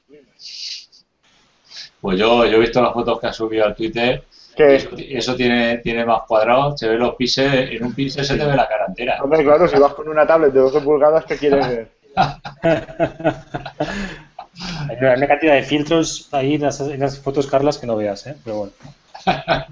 Pues 1.98 2.18
yo, 2.18 2.44
yo 2.44 2.58
he 2.58 2.60
visto 2.60 2.82
las 2.82 2.92
fotos 2.92 3.18
que 3.18 3.28
ha 3.28 3.32
subido 3.32 3.64
al 3.64 3.74
Twitter 3.74 4.22
eso, 4.54 4.90
eso 4.98 5.34
tiene, 5.34 5.78
tiene 5.78 6.04
más 6.04 6.24
cuadrados, 6.28 6.78
se 6.78 6.90
ve 6.90 6.98
los 6.98 7.14
píxeles, 7.14 7.70
en 7.72 7.82
un 7.82 7.94
píxel 7.94 8.26
se 8.26 8.36
te 8.36 8.44
ve 8.44 8.54
la 8.54 8.68
cara 8.68 8.84
entera. 8.86 9.22
hombre, 9.22 9.42
claro, 9.42 9.66
si 9.66 9.78
vas 9.78 9.94
con 9.94 10.08
una 10.08 10.26
tablet 10.26 10.52
de 10.52 10.60
12 10.60 10.82
pulgadas, 10.82 11.24
¿qué 11.24 11.38
quieres 11.38 11.66
ver? 11.68 11.88
Hay 14.90 14.96
una, 15.00 15.14
una 15.14 15.26
cantidad 15.26 15.54
de 15.54 15.62
filtros 15.62 16.28
ahí 16.32 16.56
en 16.56 16.62
las, 16.62 16.80
en 16.80 17.00
las 17.00 17.18
fotos, 17.18 17.46
Carlas, 17.46 17.78
que 17.78 17.86
no 17.86 17.96
veas, 17.96 18.26
¿eh? 18.26 18.36
Pero 18.44 18.58
bueno. 18.58 18.72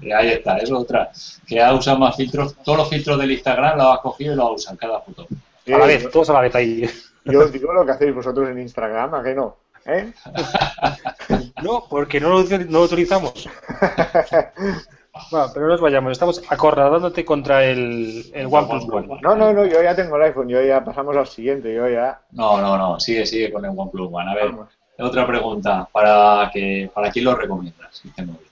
Y 0.01 0.11
ahí 0.11 0.29
está, 0.29 0.57
es 0.57 0.71
otra. 0.71 1.11
Que 1.45 1.61
ha 1.61 1.73
usado 1.73 1.99
más 1.99 2.15
filtros, 2.15 2.55
todos 2.63 2.77
los 2.77 2.89
filtros 2.89 3.19
del 3.19 3.31
Instagram 3.31 3.77
los 3.77 3.97
ha 3.97 4.01
cogido 4.01 4.33
y 4.33 4.35
los 4.35 4.45
ha 4.45 4.51
usado 4.51 4.73
en 4.73 4.77
cada 4.77 5.01
foto. 5.01 5.27
A 5.67 5.77
la 5.77 5.85
vez, 5.85 6.09
todos 6.11 6.29
a 6.29 6.33
la 6.33 6.41
vez 6.41 6.55
ahí. 6.55 6.89
Yo 7.25 7.41
os 7.41 7.51
digo 7.51 7.73
lo 7.73 7.85
que 7.85 7.91
hacéis 7.91 8.15
vosotros 8.15 8.49
en 8.49 8.59
Instagram, 8.59 9.13
¿a 9.13 9.23
qué 9.23 9.35
no? 9.35 9.57
¿Eh? 9.85 10.11
No, 11.61 11.85
porque 11.89 12.19
no 12.19 12.29
lo, 12.29 12.43
no 12.43 12.79
lo 12.79 12.81
utilizamos. 12.83 13.49
Bueno, 15.31 15.47
pero 15.53 15.65
no 15.65 15.71
nos 15.73 15.81
vayamos, 15.81 16.11
estamos 16.11 16.41
acorralándote 16.47 17.25
contra 17.25 17.65
el, 17.65 18.25
el 18.33 18.47
OnePlus 18.49 18.87
One. 18.89 19.19
No, 19.21 19.35
no, 19.35 19.53
no, 19.53 19.65
yo 19.65 19.81
ya 19.81 19.95
tengo 19.95 20.15
el 20.15 20.23
iPhone, 20.23 20.47
yo 20.47 20.61
ya 20.61 20.83
pasamos 20.83 21.15
al 21.17 21.27
siguiente, 21.27 21.73
yo 21.73 21.87
ya... 21.89 22.21
No, 22.31 22.61
no, 22.61 22.77
no, 22.77 22.99
sigue, 22.99 23.25
sigue 23.25 23.51
con 23.51 23.65
el 23.65 23.71
OnePlus 23.75 24.09
One. 24.11 24.31
A 24.31 24.35
ver, 24.35 24.51
Vamos. 24.51 24.69
otra 24.99 25.25
pregunta. 25.25 25.87
¿Para, 25.91 26.49
que, 26.53 26.89
para 26.93 27.11
quién 27.11 27.25
lo 27.25 27.35
recomiendas? 27.35 28.01
este 28.05 28.21
móvil? 28.23 28.46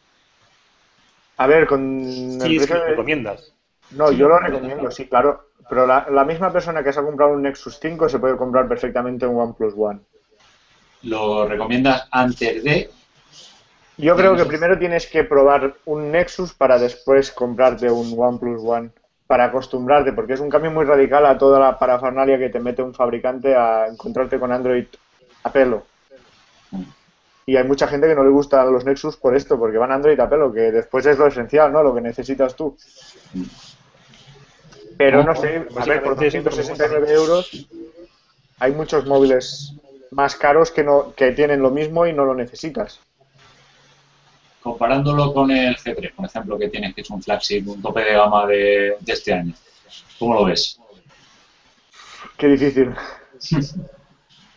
A 1.37 1.47
ver, 1.47 1.67
con 1.67 2.03
Sí, 2.41 2.57
es 2.57 2.67
que 2.67 2.73
lo 2.73 2.85
recomiendas. 2.85 3.53
No, 3.91 4.11
yo 4.11 4.27
lo 4.27 4.39
recomiendo, 4.39 4.89
sí, 4.91 5.07
claro. 5.07 5.49
Pero 5.69 5.87
la, 5.87 6.07
la 6.11 6.23
misma 6.23 6.51
persona 6.51 6.83
que 6.83 6.93
se 6.93 6.99
ha 6.99 7.03
comprado 7.03 7.33
un 7.33 7.41
Nexus 7.41 7.79
5 7.79 8.09
se 8.09 8.19
puede 8.19 8.37
comprar 8.37 8.67
perfectamente 8.67 9.25
un 9.25 9.39
OnePlus 9.39 9.73
One. 9.77 9.99
¿Lo 11.03 11.47
recomiendas 11.47 12.07
antes 12.11 12.63
de? 12.63 12.89
Yo 13.97 14.15
creo 14.15 14.35
que 14.35 14.45
primero 14.45 14.77
tienes 14.77 15.07
que 15.07 15.23
probar 15.23 15.75
un 15.85 16.11
Nexus 16.11 16.53
para 16.53 16.77
después 16.77 17.31
comprarte 17.31 17.89
un 17.89 18.13
OnePlus 18.17 18.61
One. 18.63 18.89
Para 19.27 19.45
acostumbrarte, 19.45 20.13
porque 20.13 20.33
es 20.33 20.39
un 20.39 20.49
cambio 20.49 20.69
muy 20.69 20.85
radical 20.85 21.25
a 21.25 21.37
toda 21.37 21.59
la 21.59 21.79
parafernalia 21.79 22.37
que 22.37 22.49
te 22.49 22.59
mete 22.59 22.83
un 22.83 22.93
fabricante 22.93 23.55
a 23.55 23.87
encontrarte 23.87 24.39
con 24.39 24.51
Android 24.51 24.85
a 25.43 25.51
pelo. 25.51 25.83
Y 27.45 27.57
hay 27.57 27.63
mucha 27.63 27.87
gente 27.87 28.07
que 28.07 28.15
no 28.15 28.23
le 28.23 28.31
gustan 28.31 28.71
los 28.71 28.85
Nexus 28.85 29.17
por 29.17 29.35
esto, 29.35 29.59
porque 29.59 29.77
van 29.77 29.91
Android 29.91 30.19
a 30.19 30.29
pelo, 30.29 30.51
que 30.51 30.71
después 30.71 31.05
es 31.05 31.17
lo 31.17 31.27
esencial, 31.27 31.71
¿no? 31.71 31.83
Lo 31.83 31.93
que 31.93 32.01
necesitas 32.01 32.55
tú. 32.55 32.75
Pero 34.97 35.23
no 35.23 35.35
sé, 35.35 35.47
a 35.77 35.85
ver, 35.85 36.01
por 36.01 36.15
Básicamente 36.15 36.27
es 36.27 36.43
269 36.43 37.13
euros 37.13 37.67
hay 38.59 38.71
muchos 38.71 39.05
móviles 39.05 39.73
más 40.11 40.35
caros 40.35 40.71
que, 40.71 40.83
no, 40.83 41.13
que 41.15 41.31
tienen 41.31 41.61
lo 41.61 41.71
mismo 41.71 42.05
y 42.05 42.13
no 42.13 42.25
lo 42.25 42.35
necesitas. 42.35 42.99
Comparándolo 44.61 45.33
con 45.33 45.51
el 45.51 45.75
G3, 45.75 46.15
por 46.15 46.25
ejemplo, 46.25 46.57
que 46.57 46.69
tienes 46.69 46.95
que 46.95 47.01
es 47.01 47.09
un 47.09 47.21
flagship, 47.21 47.67
un 47.67 47.81
tope 47.81 48.03
de 48.03 48.13
gama 48.13 48.47
de, 48.47 48.97
de 48.99 49.13
este 49.13 49.33
año. 49.33 49.53
¿Cómo 50.17 50.33
lo 50.33 50.45
ves? 50.45 50.79
Qué 52.37 52.47
difícil. 52.47 52.93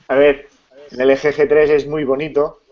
A 0.08 0.14
ver, 0.14 0.48
el 0.90 1.08
LG 1.08 1.34
G3 1.34 1.70
es 1.70 1.86
muy 1.86 2.04
bonito, 2.04 2.62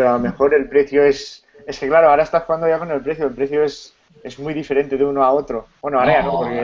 pero 0.00 0.08
a 0.08 0.12
lo 0.14 0.18
mejor 0.20 0.54
el 0.54 0.66
precio 0.66 1.04
es... 1.04 1.44
Es 1.66 1.78
que 1.78 1.86
claro, 1.88 2.08
ahora 2.08 2.22
estás 2.22 2.44
jugando 2.44 2.66
ya 2.66 2.78
con 2.78 2.90
el 2.90 3.02
precio, 3.02 3.26
el 3.26 3.34
precio 3.34 3.62
es, 3.62 3.92
es 4.24 4.38
muy 4.38 4.54
diferente 4.54 4.96
de 4.96 5.04
uno 5.04 5.22
a 5.22 5.30
otro. 5.30 5.66
Bueno, 5.82 6.00
ahora 6.00 6.12
ya 6.14 6.22
no, 6.22 6.32
No, 6.32 6.38
porque 6.38 6.56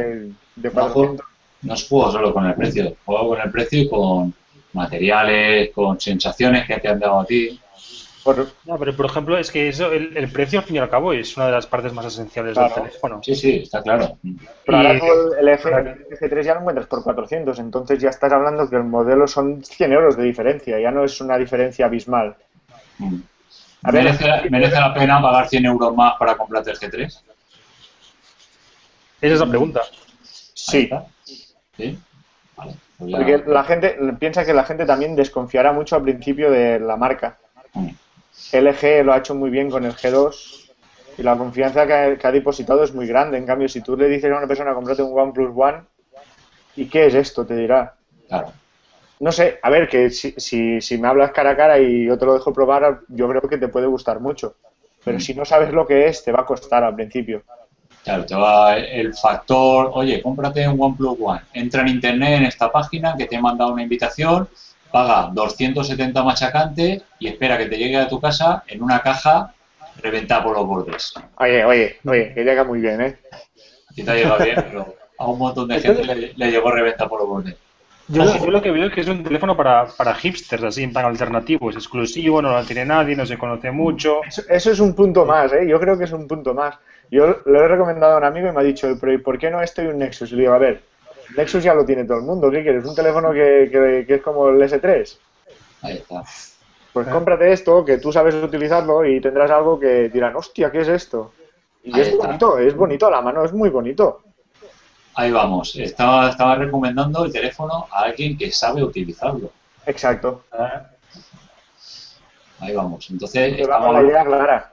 de 0.56 0.68
no, 0.68 0.72
400... 0.72 1.26
No 1.62 1.74
es 1.74 1.86
juego 1.88 2.10
solo 2.12 2.32
con 2.32 2.46
el 2.46 2.54
precio, 2.54 2.96
juego 3.04 3.28
con 3.28 3.40
el 3.42 3.50
precio 3.50 3.82
y 3.82 3.88
con 3.90 4.32
materiales, 4.72 5.70
con 5.74 6.00
sensaciones 6.00 6.66
que 6.66 6.78
te 6.78 6.88
han 6.88 6.98
dado 6.98 7.20
a 7.20 7.26
ti. 7.26 7.60
por- 8.24 8.46
No, 8.64 8.78
pero 8.78 8.96
por 8.96 9.04
ejemplo, 9.06 9.36
es 9.38 9.50
que 9.50 9.68
eso, 9.68 9.92
el, 9.92 10.16
el 10.16 10.32
precio 10.32 10.60
al 10.60 10.64
fin 10.64 10.76
y 10.76 10.78
al 10.78 10.88
cabo 10.90 11.12
es 11.12 11.36
una 11.36 11.46
de 11.46 11.52
las 11.52 11.66
partes 11.66 11.92
más 11.92 12.06
esenciales 12.06 12.54
Claro. 12.54 12.74
del 12.74 12.84
teléfono. 12.84 13.20
Sí, 13.22 13.34
sí, 13.34 13.60
está 13.64 13.82
claro. 13.82 14.16
pero 14.64 14.78
ahora 14.78 14.94
Y- 14.94 14.98
tú 15.00 15.06
el 15.38 15.46
LG, 15.48 15.66
el 16.10 16.18
G3 16.18 16.42
ya 16.42 16.54
lo 16.54 16.60
encuentras 16.60 16.86
por 16.86 17.02
400, 17.04 17.58
entonces 17.58 17.98
ya 17.98 18.08
estás 18.10 18.32
hablando 18.32 18.68
que 18.68 18.76
el 18.76 18.84
modelo 18.84 19.26
son 19.28 19.62
100 19.62 19.92
euros 19.92 20.16
de 20.16 20.24
diferencia, 20.24 20.80
ya 20.80 20.90
no 20.90 21.04
es 21.04 21.20
una 21.20 21.36
diferencia 21.38 21.84
abismal. 21.86 22.34
A 23.82 23.90
ver, 23.92 24.04
¿Merece, 24.04 24.50
merece 24.50 24.74
la 24.80 24.92
pena 24.94 25.20
pagar 25.22 25.48
100 25.48 25.64
euros 25.66 25.94
más 25.94 26.14
para 26.18 26.36
comprarte 26.36 26.70
el 26.70 26.78
G3? 26.78 27.04
Esa 29.20 29.34
es 29.34 29.40
la 29.40 29.46
pregunta. 29.46 29.82
Sí, 30.54 30.82
está. 30.84 31.06
¿Sí? 31.76 31.98
Vale. 32.56 32.74
pues 32.98 33.10
ya- 33.10 33.16
porque 33.18 33.42
la 33.46 33.64
gente 33.64 33.98
piensa 34.18 34.44
que 34.44 34.54
la 34.54 34.64
gente 34.64 34.86
también 34.86 35.14
desconfiará 35.14 35.72
mucho 35.72 35.96
al 35.96 36.02
principio 36.02 36.50
de 36.50 36.80
la 36.80 36.96
marca. 36.96 37.38
Mm. 37.74 37.90
LG 38.52 39.04
lo 39.04 39.12
ha 39.12 39.18
hecho 39.18 39.34
muy 39.34 39.50
bien 39.50 39.70
con 39.70 39.84
el 39.84 39.92
G2 39.94 40.70
y 41.18 41.22
la 41.22 41.36
confianza 41.36 41.86
que 41.86 41.92
ha, 41.92 42.16
que 42.18 42.26
ha 42.26 42.32
depositado 42.32 42.82
es 42.84 42.94
muy 42.94 43.06
grande. 43.06 43.36
En 43.38 43.46
cambio, 43.46 43.68
si 43.68 43.80
tú 43.82 43.96
le 43.96 44.08
dices 44.08 44.32
a 44.32 44.38
una 44.38 44.46
persona 44.46 44.74
comprate 44.74 45.02
un 45.02 45.18
OnePlus 45.18 45.52
One, 45.54 45.82
¿y 46.76 46.86
qué 46.86 47.06
es 47.06 47.14
esto? 47.14 47.44
Te 47.46 47.56
dirá. 47.56 47.94
Claro. 48.28 48.52
No 49.18 49.32
sé, 49.32 49.58
a 49.62 49.70
ver, 49.70 49.88
que 49.88 50.10
si, 50.10 50.34
si, 50.36 50.80
si 50.80 50.98
me 50.98 51.08
hablas 51.08 51.32
cara 51.32 51.50
a 51.50 51.56
cara 51.56 51.78
y 51.78 52.06
yo 52.06 52.18
te 52.18 52.26
lo 52.26 52.34
dejo 52.34 52.52
probar, 52.52 53.00
yo 53.08 53.28
creo 53.28 53.42
que 53.42 53.58
te 53.58 53.68
puede 53.68 53.86
gustar 53.86 54.20
mucho. 54.20 54.56
Pero 55.04 55.20
si 55.20 55.34
no 55.34 55.44
sabes 55.44 55.72
lo 55.72 55.86
que 55.86 56.08
es, 56.08 56.24
te 56.24 56.32
va 56.32 56.40
a 56.40 56.46
costar 56.46 56.84
al 56.84 56.94
principio. 56.94 57.42
Claro, 58.02 58.24
te 58.26 58.34
va 58.34 58.76
el 58.76 59.14
factor, 59.14 59.90
oye, 59.94 60.22
cómprate 60.22 60.68
un 60.68 60.80
OnePlus 60.80 61.18
One, 61.20 61.40
entra 61.54 61.82
en 61.82 61.88
internet 61.88 62.38
en 62.38 62.44
esta 62.44 62.70
página 62.70 63.16
que 63.16 63.26
te 63.26 63.36
he 63.36 63.40
mandado 63.40 63.72
una 63.72 63.82
invitación, 63.82 64.48
paga 64.92 65.30
270 65.32 66.22
machacantes 66.22 67.02
y 67.18 67.28
espera 67.28 67.58
que 67.58 67.66
te 67.66 67.76
llegue 67.76 67.96
a 67.96 68.06
tu 68.08 68.20
casa 68.20 68.62
en 68.68 68.82
una 68.82 69.00
caja 69.02 69.54
reventada 70.02 70.44
por 70.44 70.56
los 70.56 70.66
bordes. 70.66 71.14
Oye, 71.38 71.64
oye, 71.64 71.96
oye, 72.04 72.32
que 72.32 72.44
llega 72.44 72.62
muy 72.64 72.80
bien, 72.80 73.00
¿eh? 73.00 73.16
Ti 73.94 74.04
te 74.04 74.10
ha 74.10 74.14
llegado 74.14 74.44
bien, 74.44 74.56
pero 74.56 74.94
a 75.18 75.26
un 75.26 75.38
montón 75.38 75.68
de 75.68 75.80
gente 75.80 76.04
le, 76.04 76.32
le 76.34 76.50
llegó 76.50 76.70
reventada 76.70 77.08
por 77.08 77.20
los 77.20 77.28
bordes. 77.28 77.56
Yo, 78.08 78.24
lo- 78.24 78.36
yo 78.36 78.50
lo 78.50 78.62
que 78.62 78.70
veo 78.70 78.86
es 78.86 78.92
que 78.94 79.00
es 79.00 79.08
un 79.08 79.22
teléfono 79.22 79.56
para, 79.56 79.86
para 79.86 80.14
hipsters, 80.14 80.62
así, 80.62 80.82
en 80.82 80.92
plan 80.92 81.06
alternativo. 81.06 81.70
Es 81.70 81.76
exclusivo, 81.76 82.40
no 82.40 82.52
lo 82.52 82.64
tiene 82.64 82.84
nadie, 82.84 83.16
no 83.16 83.26
se 83.26 83.36
conoce 83.38 83.70
mucho. 83.70 84.20
Eso, 84.28 84.42
eso 84.48 84.70
es 84.70 84.80
un 84.80 84.94
punto 84.94 85.24
más, 85.24 85.52
¿eh? 85.52 85.66
Yo 85.68 85.80
creo 85.80 85.98
que 85.98 86.04
es 86.04 86.12
un 86.12 86.26
punto 86.28 86.54
más. 86.54 86.78
Yo 87.10 87.40
lo 87.44 87.60
he 87.64 87.68
recomendado 87.68 88.14
a 88.14 88.18
un 88.18 88.24
amigo 88.24 88.48
y 88.48 88.52
me 88.52 88.60
ha 88.60 88.64
dicho, 88.64 88.88
pero 89.00 89.12
¿y 89.12 89.18
por 89.18 89.38
qué 89.38 89.50
no 89.50 89.60
esto 89.62 89.82
y 89.82 89.86
un 89.86 89.98
Nexus? 89.98 90.32
Y 90.32 90.36
le 90.36 90.42
digo, 90.42 90.54
a 90.54 90.58
ver, 90.58 90.82
Nexus 91.36 91.62
ya 91.64 91.74
lo 91.74 91.84
tiene 91.84 92.04
todo 92.04 92.18
el 92.18 92.24
mundo, 92.24 92.50
¿qué 92.50 92.62
quieres? 92.62 92.84
¿Un 92.84 92.94
teléfono 92.94 93.32
que, 93.32 93.68
que- 93.70 94.04
que 94.06 94.14
es 94.14 94.22
como 94.22 94.48
el 94.48 94.62
S3? 94.62 95.20
Ahí 95.82 95.96
está. 95.98 96.24
Pues 96.92 97.06
cómprate 97.08 97.52
esto, 97.52 97.84
que 97.84 97.98
tú 97.98 98.10
sabes 98.10 98.34
utilizarlo 98.34 99.04
y 99.04 99.20
tendrás 99.20 99.50
algo 99.50 99.78
que 99.78 100.08
dirán, 100.08 100.34
hostia, 100.34 100.70
¿qué 100.72 100.80
es 100.80 100.88
esto? 100.88 101.34
Y 101.84 101.92
Ahí 101.94 102.00
es 102.00 102.10
está. 102.10 102.26
bonito, 102.26 102.58
es 102.58 102.74
bonito, 102.74 103.06
a 103.06 103.10
la 103.10 103.22
mano 103.22 103.44
es 103.44 103.52
muy 103.52 103.68
bonito. 103.68 104.22
Ahí 105.16 105.30
vamos. 105.30 105.74
Estaba, 105.76 106.30
estaba 106.30 106.54
recomendando 106.56 107.24
el 107.24 107.32
teléfono 107.32 107.86
a 107.90 108.02
alguien 108.02 108.36
que 108.36 108.50
sabe 108.52 108.82
utilizarlo. 108.82 109.50
Exacto. 109.86 110.44
Ahí 112.60 112.74
vamos. 112.74 113.08
Entonces, 113.10 113.56
Te 113.56 113.66
la 113.66 114.02
idea 114.02 114.24
clara. 114.24 114.72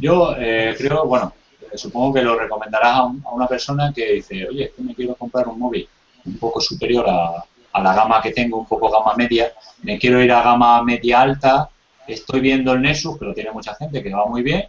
Yo 0.00 0.34
eh, 0.38 0.74
creo, 0.78 1.04
bueno, 1.06 1.32
supongo 1.74 2.14
que 2.14 2.22
lo 2.22 2.38
recomendarás 2.38 2.96
a, 2.96 3.02
un- 3.04 3.22
a 3.26 3.30
una 3.30 3.46
persona 3.46 3.92
que 3.94 4.12
dice, 4.14 4.46
oye, 4.48 4.64
es 4.64 4.70
que 4.72 4.82
me 4.82 4.94
quiero 4.94 5.14
comprar 5.14 5.46
un 5.48 5.58
móvil 5.58 5.86
un 6.24 6.38
poco 6.38 6.60
superior 6.60 7.04
a, 7.08 7.44
a 7.72 7.82
la 7.82 7.94
gama 7.94 8.22
que 8.22 8.30
tengo, 8.32 8.58
un 8.58 8.66
poco 8.66 8.90
gama 8.90 9.14
media, 9.16 9.52
me 9.82 9.98
quiero 9.98 10.22
ir 10.22 10.32
a 10.32 10.42
gama 10.42 10.82
media 10.82 11.20
alta, 11.20 11.68
estoy 12.06 12.40
viendo 12.40 12.72
el 12.72 12.80
Nexus, 12.82 13.18
que 13.18 13.24
lo 13.26 13.34
tiene 13.34 13.50
mucha 13.50 13.74
gente, 13.74 14.02
que 14.02 14.12
va 14.14 14.24
muy 14.26 14.42
bien, 14.42 14.66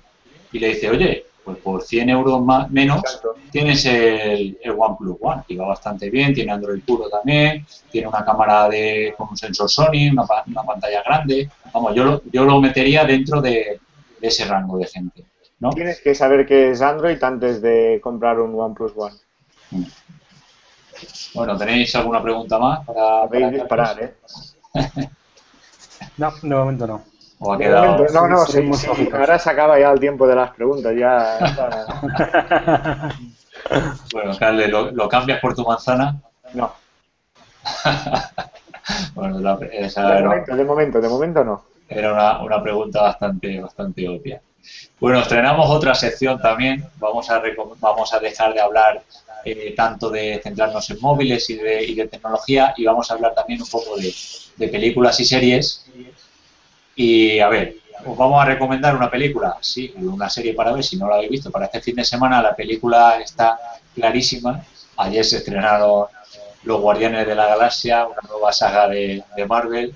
y 0.51 0.59
le 0.59 0.69
dice, 0.69 0.89
oye, 0.89 1.25
pues 1.43 1.57
por 1.57 1.81
100 1.83 2.09
euros 2.09 2.41
más, 2.43 2.69
menos 2.71 2.99
Exacto. 3.03 3.35
tienes 3.51 3.85
el, 3.85 4.57
el 4.61 4.71
OnePlus 4.77 5.17
One, 5.21 5.43
que 5.47 5.57
va 5.57 5.67
bastante 5.67 6.09
bien, 6.09 6.33
tiene 6.33 6.51
Android 6.51 6.81
puro 6.85 7.09
también, 7.09 7.65
tiene 7.91 8.07
una 8.07 8.23
cámara 8.23 8.69
de, 8.69 9.13
con 9.17 9.29
un 9.29 9.37
sensor 9.37 9.69
Sony, 9.69 10.09
una, 10.11 10.25
pa- 10.25 10.43
una 10.47 10.63
pantalla 10.63 11.03
grande, 11.03 11.49
vamos, 11.73 11.93
yo 11.95 12.03
lo, 12.05 12.21
yo 12.31 12.45
lo 12.45 12.61
metería 12.61 13.03
dentro 13.05 13.41
de, 13.41 13.79
de 14.19 14.27
ese 14.27 14.45
rango 14.45 14.77
de 14.77 14.87
gente, 14.87 15.25
¿no? 15.59 15.69
Tienes 15.71 15.99
que 16.01 16.15
saber 16.15 16.45
qué 16.45 16.71
es 16.71 16.81
Android 16.81 17.21
antes 17.23 17.61
de 17.61 17.99
comprar 18.01 18.39
un 18.39 18.59
OnePlus 18.59 18.93
One. 18.95 19.15
Bueno, 21.33 21.57
¿tenéis 21.57 21.93
alguna 21.95 22.21
pregunta 22.21 22.57
más 22.59 22.85
para, 22.85 23.27
Podéis 23.27 23.63
para 23.67 23.93
disparar? 23.93 24.03
¿eh? 24.03 24.13
No, 26.17 26.31
de 26.41 26.55
momento 26.55 26.87
no. 26.87 27.03
¿O 27.45 27.53
ha 27.53 27.57
De 27.57 27.63
quedado? 27.65 27.97
momento, 27.97 28.13
no, 28.13 28.27
no, 28.27 28.45
sí, 28.45 28.51
sí, 28.53 28.61
muy 28.63 28.77
sí, 28.77 28.85
flojitos. 28.85 29.19
ahora 29.19 29.39
se 29.39 29.49
acaba 29.49 29.79
ya 29.79 29.91
el 29.91 29.99
tiempo 29.99 30.27
de 30.27 30.35
las 30.35 30.51
preguntas, 30.51 30.93
ya... 30.95 31.39
Bueno, 34.11 34.37
Carles, 34.37 34.69
¿lo, 34.69 34.91
lo 34.91 35.09
cambias 35.09 35.39
por 35.39 35.55
tu 35.55 35.63
manzana? 35.63 36.21
No, 36.53 36.73
Bueno, 39.15 39.39
la- 39.39 39.59
esa 39.71 40.07
de 40.09 40.19
era, 40.19 40.29
momento, 40.29 40.55
de 40.55 40.63
momento, 40.65 41.01
de 41.01 41.09
momento 41.09 41.43
no. 41.43 41.63
era 41.87 42.13
una, 42.13 42.41
una 42.43 42.61
pregunta 42.63 43.01
bastante, 43.01 43.59
bastante 43.59 44.07
obvia. 44.07 44.41
Bueno, 44.99 45.19
estrenamos 45.19 45.69
otra 45.69 45.93
sección 45.95 46.41
también. 46.41 46.83
Vamos 46.99 47.29
a, 47.29 47.41
vamos 47.79 48.13
a 48.13 48.19
dejar 48.19 48.53
de 48.53 48.61
hablar 48.61 49.01
eh, 49.45 49.73
tanto 49.75 50.09
de 50.09 50.39
centrarnos 50.43 50.89
en 50.89 50.99
móviles 51.01 51.49
y 51.49 51.55
de, 51.55 51.83
y 51.85 51.95
de 51.95 52.07
tecnología 52.07 52.73
y 52.77 52.85
vamos 52.85 53.09
a 53.11 53.15
hablar 53.15 53.33
también 53.35 53.61
un 53.61 53.69
poco 53.69 53.97
de, 53.97 54.13
de 54.57 54.67
películas 54.69 55.19
y 55.19 55.25
series. 55.25 55.85
Y 56.95 57.39
a 57.39 57.49
ver, 57.49 57.77
os 58.05 58.17
vamos 58.17 58.41
a 58.41 58.45
recomendar 58.45 58.95
una 58.95 59.09
película, 59.09 59.57
sí, 59.61 59.93
una 59.97 60.29
serie 60.29 60.53
para 60.53 60.73
ver 60.73 60.83
si 60.83 60.97
no 60.97 61.07
la 61.07 61.15
habéis 61.15 61.31
visto. 61.31 61.51
Para 61.51 61.65
este 61.65 61.81
fin 61.81 61.95
de 61.95 62.03
semana 62.03 62.41
la 62.41 62.55
película 62.55 63.19
está 63.19 63.57
clarísima. 63.95 64.63
Ayer 64.97 65.23
se 65.23 65.37
estrenaron 65.37 66.07
Los 66.63 66.81
Guardianes 66.81 67.25
de 67.27 67.35
la 67.35 67.47
Galaxia, 67.47 68.05
una 68.05 68.21
nueva 68.29 68.51
saga 68.51 68.87
de, 68.87 69.23
de 69.35 69.45
Marvel. 69.45 69.95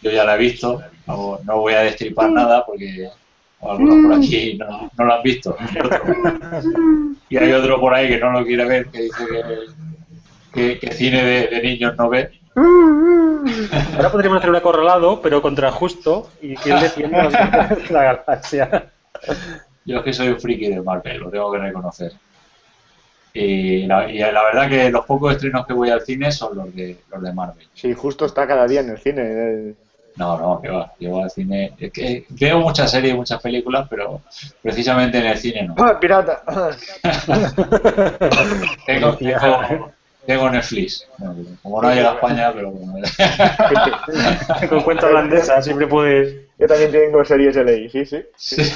Yo 0.00 0.10
ya 0.10 0.24
la 0.24 0.36
he 0.36 0.38
visto, 0.38 0.80
no, 1.06 1.40
no 1.44 1.58
voy 1.58 1.74
a 1.74 1.80
destripar 1.80 2.30
nada 2.30 2.64
porque 2.64 3.10
algunos 3.60 4.06
por 4.06 4.12
aquí 4.14 4.54
no, 4.54 4.90
no 4.96 5.04
lo 5.04 5.14
han 5.14 5.22
visto. 5.22 5.56
Y, 7.30 7.36
hay 7.36 7.52
otro 7.52 7.78
por 7.78 7.92
ahí 7.92 8.08
que 8.08 8.16
no 8.16 8.30
lo 8.30 8.42
quiere 8.42 8.64
ver, 8.64 8.86
que 8.86 9.02
dice 9.02 9.26
que, 9.26 9.58
que, 10.54 10.78
que 10.78 10.94
cine 10.94 11.22
de, 11.22 11.46
de 11.48 11.62
niños 11.62 11.94
no 11.98 12.08
ve. 12.08 12.30
Ahora 13.96 14.12
podríamos 14.12 14.38
hacer 14.38 14.50
un 14.50 14.56
acorralado, 14.56 15.20
pero 15.22 15.42
contra 15.42 15.70
justo, 15.70 16.30
y 16.40 16.56
que 16.56 16.70
él 16.70 16.80
defienda 16.80 17.24
los 17.24 17.32
Guardianes 17.32 17.88
de 17.88 17.94
la 17.94 18.02
galaxia. 18.02 18.86
Yo 19.84 19.98
es 19.98 20.04
que 20.04 20.12
soy 20.12 20.28
un 20.28 20.40
friki 20.40 20.68
de 20.68 20.80
Marvel, 20.82 21.18
lo 21.18 21.30
tengo 21.30 21.50
que 21.52 21.58
reconocer. 21.58 22.12
Y 23.34 23.86
la, 23.86 24.10
y 24.10 24.18
la 24.18 24.42
verdad 24.42 24.68
que 24.68 24.90
los 24.90 25.04
pocos 25.04 25.32
estrenos 25.32 25.66
que 25.66 25.72
voy 25.72 25.90
al 25.90 26.00
cine 26.00 26.32
son 26.32 26.56
los 26.56 26.74
de, 26.74 26.96
los 27.10 27.22
de 27.22 27.32
Marvel. 27.32 27.66
Sí, 27.74 27.92
justo 27.94 28.24
está 28.24 28.46
cada 28.46 28.66
día 28.66 28.80
en 28.80 28.90
el 28.90 28.98
cine. 28.98 29.22
eh. 29.24 29.74
No, 30.16 30.36
no, 30.36 30.60
que 30.60 30.68
va, 30.68 30.92
yo 30.98 31.10
voy 31.10 31.22
al 31.22 31.30
cine. 31.30 31.72
Es 31.78 31.92
que 31.92 32.24
veo 32.30 32.58
muchas 32.58 32.90
series 32.90 33.14
y 33.14 33.16
muchas 33.16 33.40
películas, 33.40 33.86
pero 33.88 34.20
precisamente 34.60 35.18
en 35.18 35.26
el 35.26 35.38
cine 35.38 35.62
no. 35.68 35.76
¡Ah, 35.78 36.00
pirata! 36.00 36.42
Tengo, 38.86 39.14
tengo, 39.16 39.92
tengo 40.28 40.50
Netflix. 40.50 41.08
Bueno, 41.16 41.36
como 41.62 41.80
no 41.80 41.94
llega 41.94 42.10
a 42.10 42.14
España, 42.16 42.52
pero 42.52 42.70
bueno. 42.70 43.06
Con 44.68 44.82
cuenta 44.82 45.06
holandesa 45.06 45.62
siempre 45.62 45.86
puedes. 45.86 46.46
Yo 46.58 46.66
también 46.66 46.92
tengo 46.92 47.24
series 47.24 47.56
LI, 47.56 47.88
sí, 47.88 48.04
sí. 48.04 48.22
Sí. 48.36 48.72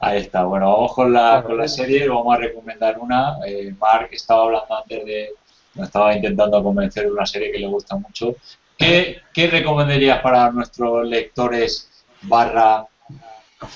Ahí 0.00 0.18
está. 0.18 0.44
Bueno, 0.44 0.70
vamos 0.70 0.92
con 0.92 1.14
la, 1.14 1.42
con 1.42 1.56
la 1.56 1.66
serie. 1.66 2.06
Vamos 2.10 2.34
a 2.34 2.40
recomendar 2.40 2.98
una. 2.98 3.38
Eh, 3.46 3.74
Mark 3.80 4.10
estaba 4.12 4.42
hablando 4.42 4.76
antes 4.82 5.06
de. 5.06 5.30
Me 5.76 5.84
estaba 5.84 6.14
intentando 6.14 6.62
convencer 6.62 7.04
de 7.04 7.12
una 7.12 7.24
serie 7.24 7.50
que 7.50 7.60
le 7.60 7.68
gusta 7.68 7.96
mucho. 7.96 8.36
¿Qué, 8.76 9.22
qué 9.32 9.46
recomendarías 9.46 10.20
para 10.20 10.50
nuestros 10.50 11.08
lectores 11.08 11.88
barra 12.20 12.84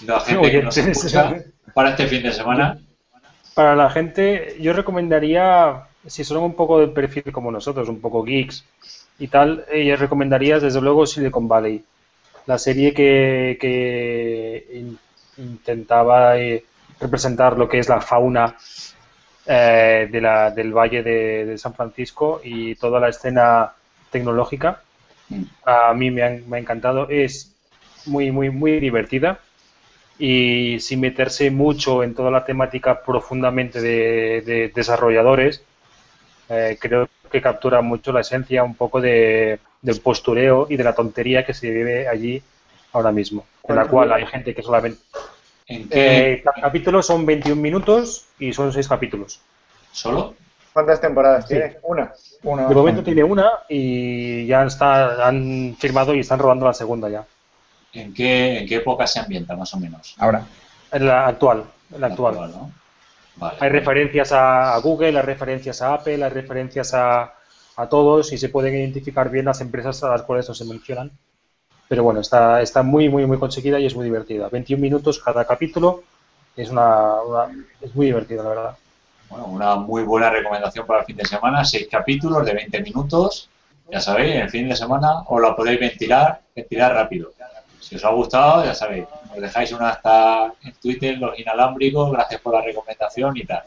la 0.04 0.20
gente 0.20 0.50
que 0.50 0.62
nos 0.62 0.76
escucha 0.76 1.34
para 1.74 1.90
este 1.90 2.06
fin 2.08 2.22
de 2.24 2.32
semana? 2.32 2.78
Para 3.54 3.76
la 3.76 3.90
gente, 3.90 4.56
yo 4.60 4.72
recomendaría, 4.72 5.88
si 6.06 6.24
son 6.24 6.38
un 6.42 6.54
poco 6.54 6.78
de 6.80 6.88
perfil 6.88 7.30
como 7.32 7.50
nosotros, 7.50 7.88
un 7.88 8.00
poco 8.00 8.22
geeks 8.24 8.64
y 9.18 9.28
tal, 9.28 9.66
eh, 9.70 9.84
yo 9.86 9.96
recomendaría 9.96 10.58
desde 10.58 10.80
luego 10.80 11.06
Silicon 11.06 11.48
Valley, 11.48 11.84
la 12.46 12.58
serie 12.58 12.94
que, 12.94 13.58
que 13.60 14.66
in- 14.72 14.98
intentaba 15.38 16.38
eh, 16.38 16.64
representar 17.00 17.58
lo 17.58 17.68
que 17.68 17.78
es 17.80 17.88
la 17.88 18.00
fauna 18.00 18.56
eh, 19.46 20.08
de 20.10 20.20
la, 20.20 20.50
del 20.50 20.72
Valle 20.72 21.02
de, 21.02 21.44
de 21.46 21.58
San 21.58 21.74
Francisco 21.74 22.40
y 22.44 22.74
toda 22.76 23.00
la 23.00 23.08
escena 23.08 23.72
tecnológica. 24.10 24.82
A 25.64 25.94
mí 25.94 26.10
me, 26.10 26.22
han- 26.22 26.48
me 26.48 26.58
ha 26.58 26.60
encantado, 26.60 27.08
es 27.10 27.54
muy, 28.06 28.30
muy, 28.32 28.50
muy 28.50 28.80
divertida 28.80 29.40
y 30.18 30.78
sin 30.80 31.00
meterse 31.00 31.50
mucho 31.50 32.02
en 32.02 32.14
toda 32.14 32.30
la 32.30 32.44
temática 32.44 33.02
profundamente 33.02 33.80
de, 33.80 34.42
de 34.42 34.72
desarrolladores, 34.74 35.62
eh, 36.48 36.76
creo 36.80 37.08
que 37.30 37.40
captura 37.40 37.80
mucho 37.80 38.12
la 38.12 38.20
esencia 38.20 38.62
un 38.62 38.74
poco 38.74 39.00
de, 39.00 39.58
del 39.80 40.00
postureo 40.00 40.66
y 40.68 40.76
de 40.76 40.84
la 40.84 40.94
tontería 40.94 41.44
que 41.46 41.54
se 41.54 41.70
vive 41.70 42.06
allí 42.08 42.42
ahora 42.92 43.10
mismo, 43.10 43.46
en 43.66 43.76
la 43.76 43.86
cual 43.86 44.12
hay 44.12 44.26
gente 44.26 44.54
que 44.54 44.62
solamente... 44.62 45.00
¿En 45.66 45.88
qué? 45.88 46.32
Eh, 46.34 46.42
cada 46.42 46.60
capítulo 46.60 47.02
son 47.02 47.24
21 47.24 47.60
minutos 47.62 48.26
y 48.38 48.52
son 48.52 48.72
6 48.72 48.86
capítulos. 48.88 49.40
¿Solo? 49.92 50.34
¿Cuántas 50.72 51.00
temporadas 51.00 51.46
Sí. 51.48 51.54
tiene? 51.54 51.76
Una. 51.82 52.12
Uno- 52.42 52.68
De 52.68 52.74
momento 52.74 53.02
tiene 53.02 53.22
una 53.24 53.50
y 53.68 54.46
ya 54.46 54.64
está, 54.64 55.26
han 55.26 55.76
firmado 55.78 56.14
y 56.14 56.20
están 56.20 56.38
rodando 56.38 56.66
la 56.66 56.74
segunda 56.74 57.08
ya. 57.08 57.24
¿En 57.92 58.14
qué, 58.14 58.58
¿En 58.58 58.66
qué 58.66 58.76
época 58.76 59.06
se 59.06 59.20
ambienta, 59.20 59.54
más 59.56 59.72
o 59.74 59.78
menos? 59.78 60.14
Ahora. 60.18 60.44
En 60.90 61.06
la 61.06 61.26
actual, 61.26 61.64
en 61.94 62.00
la 62.00 62.06
actual. 62.08 62.34
¿no? 62.50 62.70
Vale. 63.36 63.58
Hay 63.60 63.68
referencias 63.70 64.32
a, 64.32 64.78
Google, 64.78 65.08
hay 65.18 65.22
referencias 65.24 65.80
a 65.82 65.94
Apple, 65.94 66.22
hay 66.22 66.30
referencias 66.30 66.92
a, 66.94 67.34
a 67.76 67.88
todos 67.88 68.32
y 68.32 68.38
se 68.38 68.48
pueden 68.48 68.74
identificar 68.74 69.30
bien 69.30 69.46
las 69.46 69.60
empresas 69.60 70.02
a 70.04 70.08
las 70.10 70.22
cuales 70.22 70.48
no 70.48 70.54
se 70.54 70.64
mencionan. 70.64 71.10
Pero 71.88 72.02
bueno, 72.04 72.20
está, 72.20 72.62
está 72.62 72.82
muy, 72.82 73.08
muy, 73.08 73.26
muy 73.26 73.38
conseguida 73.38 73.78
y 73.78 73.86
es 73.86 73.94
muy 73.94 74.04
divertida. 74.04 74.48
21 74.48 74.80
minutos 74.82 75.18
cada 75.18 75.44
capítulo. 75.46 76.02
Es, 76.56 76.70
una, 76.70 77.20
una- 77.22 77.66
es 77.80 77.94
muy 77.94 78.06
divertida, 78.06 78.42
la 78.42 78.48
verdad. 78.48 78.76
Bueno, 79.28 79.46
una 79.46 79.76
muy 79.76 80.02
buena 80.02 80.30
recomendación 80.30 80.86
para 80.86 81.00
el 81.00 81.06
fin 81.06 81.16
de 81.16 81.24
semana. 81.24 81.64
Seis 81.64 81.88
capítulos 81.90 82.44
de 82.44 82.54
20 82.54 82.80
minutos. 82.82 83.48
Ya 83.90 84.00
sabéis, 84.00 84.34
en 84.36 84.40
el 84.42 84.50
fin 84.50 84.68
de 84.68 84.76
semana 84.76 85.20
os 85.26 85.40
la 85.42 85.54
podéis 85.54 85.80
ventilar, 85.80 86.40
ventilar 86.56 86.94
rápido. 86.94 87.30
Si 87.82 87.96
os 87.96 88.04
ha 88.04 88.10
gustado, 88.10 88.64
ya 88.64 88.74
sabéis, 88.74 89.04
os 89.34 89.40
dejáis 89.42 89.72
una 89.72 89.90
hasta 89.90 90.52
en 90.62 90.72
Twitter, 90.80 91.18
los 91.18 91.36
inalámbricos, 91.38 92.12
gracias 92.12 92.40
por 92.40 92.54
la 92.54 92.60
recomendación 92.62 93.36
y 93.36 93.44
tal. 93.44 93.62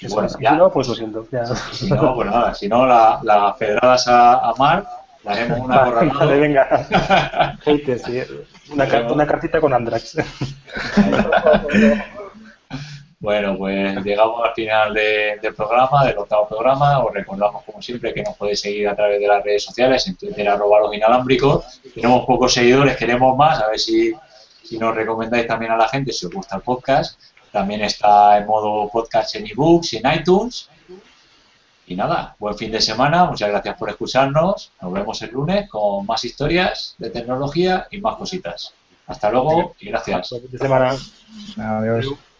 Y 0.00 0.06
Eso 0.06 0.14
bueno, 0.16 0.28
ya, 0.38 0.50
Si 0.50 0.56
no, 0.56 0.70
pues 0.70 0.88
lo 0.88 0.94
siento. 0.94 1.26
ya. 1.32 1.46
si 1.46 1.90
no, 1.90 2.14
pues 2.14 2.30
nada, 2.30 2.54
si 2.54 2.68
no, 2.68 2.86
la- 2.86 3.20
las 3.22 3.56
pedradas 3.56 4.06
a, 4.08 4.50
a 4.50 4.54
Mar, 4.58 4.84
le 5.24 5.30
haremos 5.30 5.60
una 5.60 5.76
Vale, 5.82 6.08
corralada. 6.10 6.26
venga. 6.36 7.56
Haters, 7.64 8.02
sí. 8.02 8.22
Una, 8.70 8.84
una 9.12 9.26
cartita 9.26 9.60
con 9.60 9.72
Andrax. 9.72 10.18
Bueno, 13.22 13.56
pues 13.56 14.02
llegamos 14.04 14.42
al 14.44 14.52
final 14.52 14.92
de- 14.92 15.38
del 15.40 15.54
programa, 15.54 16.04
del 16.04 16.18
octavo 16.18 16.48
programa. 16.48 16.98
Os 17.04 17.14
recordamos, 17.14 17.62
como 17.62 17.80
siempre, 17.80 18.12
que 18.12 18.20
nos 18.24 18.34
podéis 18.36 18.60
seguir 18.60 18.88
a 18.88 18.96
través 18.96 19.20
de 19.20 19.28
las 19.28 19.44
redes 19.44 19.62
sociales, 19.62 20.04
en 20.08 20.16
Twitter, 20.16 20.48
arroba 20.48 20.80
los 20.80 20.92
inalámbricos. 20.92 21.80
Tenemos 21.94 22.26
pocos 22.26 22.52
seguidores, 22.52 22.96
queremos 22.96 23.36
más, 23.36 23.60
a 23.62 23.68
ver 23.68 23.78
si, 23.78 24.12
si 24.64 24.76
nos 24.76 24.92
recomendáis 24.96 25.46
también 25.46 25.70
a 25.70 25.76
la 25.76 25.86
gente, 25.88 26.12
si 26.12 26.26
os 26.26 26.32
gusta 26.32 26.56
el 26.56 26.62
podcast. 26.62 27.16
También 27.52 27.82
está 27.82 28.38
en 28.38 28.46
modo 28.46 28.88
podcast 28.90 29.36
en 29.36 29.46
ebooks 29.46 29.92
y 29.92 29.96
en 29.98 30.12
iTunes. 30.14 30.68
Y 31.86 31.94
nada, 31.94 32.34
buen 32.40 32.56
fin 32.56 32.72
de 32.72 32.80
semana, 32.80 33.24
muchas 33.26 33.50
gracias 33.50 33.76
por 33.76 33.88
escucharnos. 33.88 34.72
Nos 34.80 34.92
vemos 34.92 35.22
el 35.22 35.30
lunes 35.30 35.68
con 35.70 36.06
más 36.06 36.24
historias 36.24 36.96
de 36.98 37.10
tecnología 37.10 37.86
y 37.88 38.00
más 38.00 38.16
cositas. 38.16 38.72
Hasta 39.06 39.30
luego 39.30 39.74
y 39.78 39.90
gracias. 39.90 40.30
De 40.50 40.58
semana. 40.58 40.96
Adiós. 41.56 42.31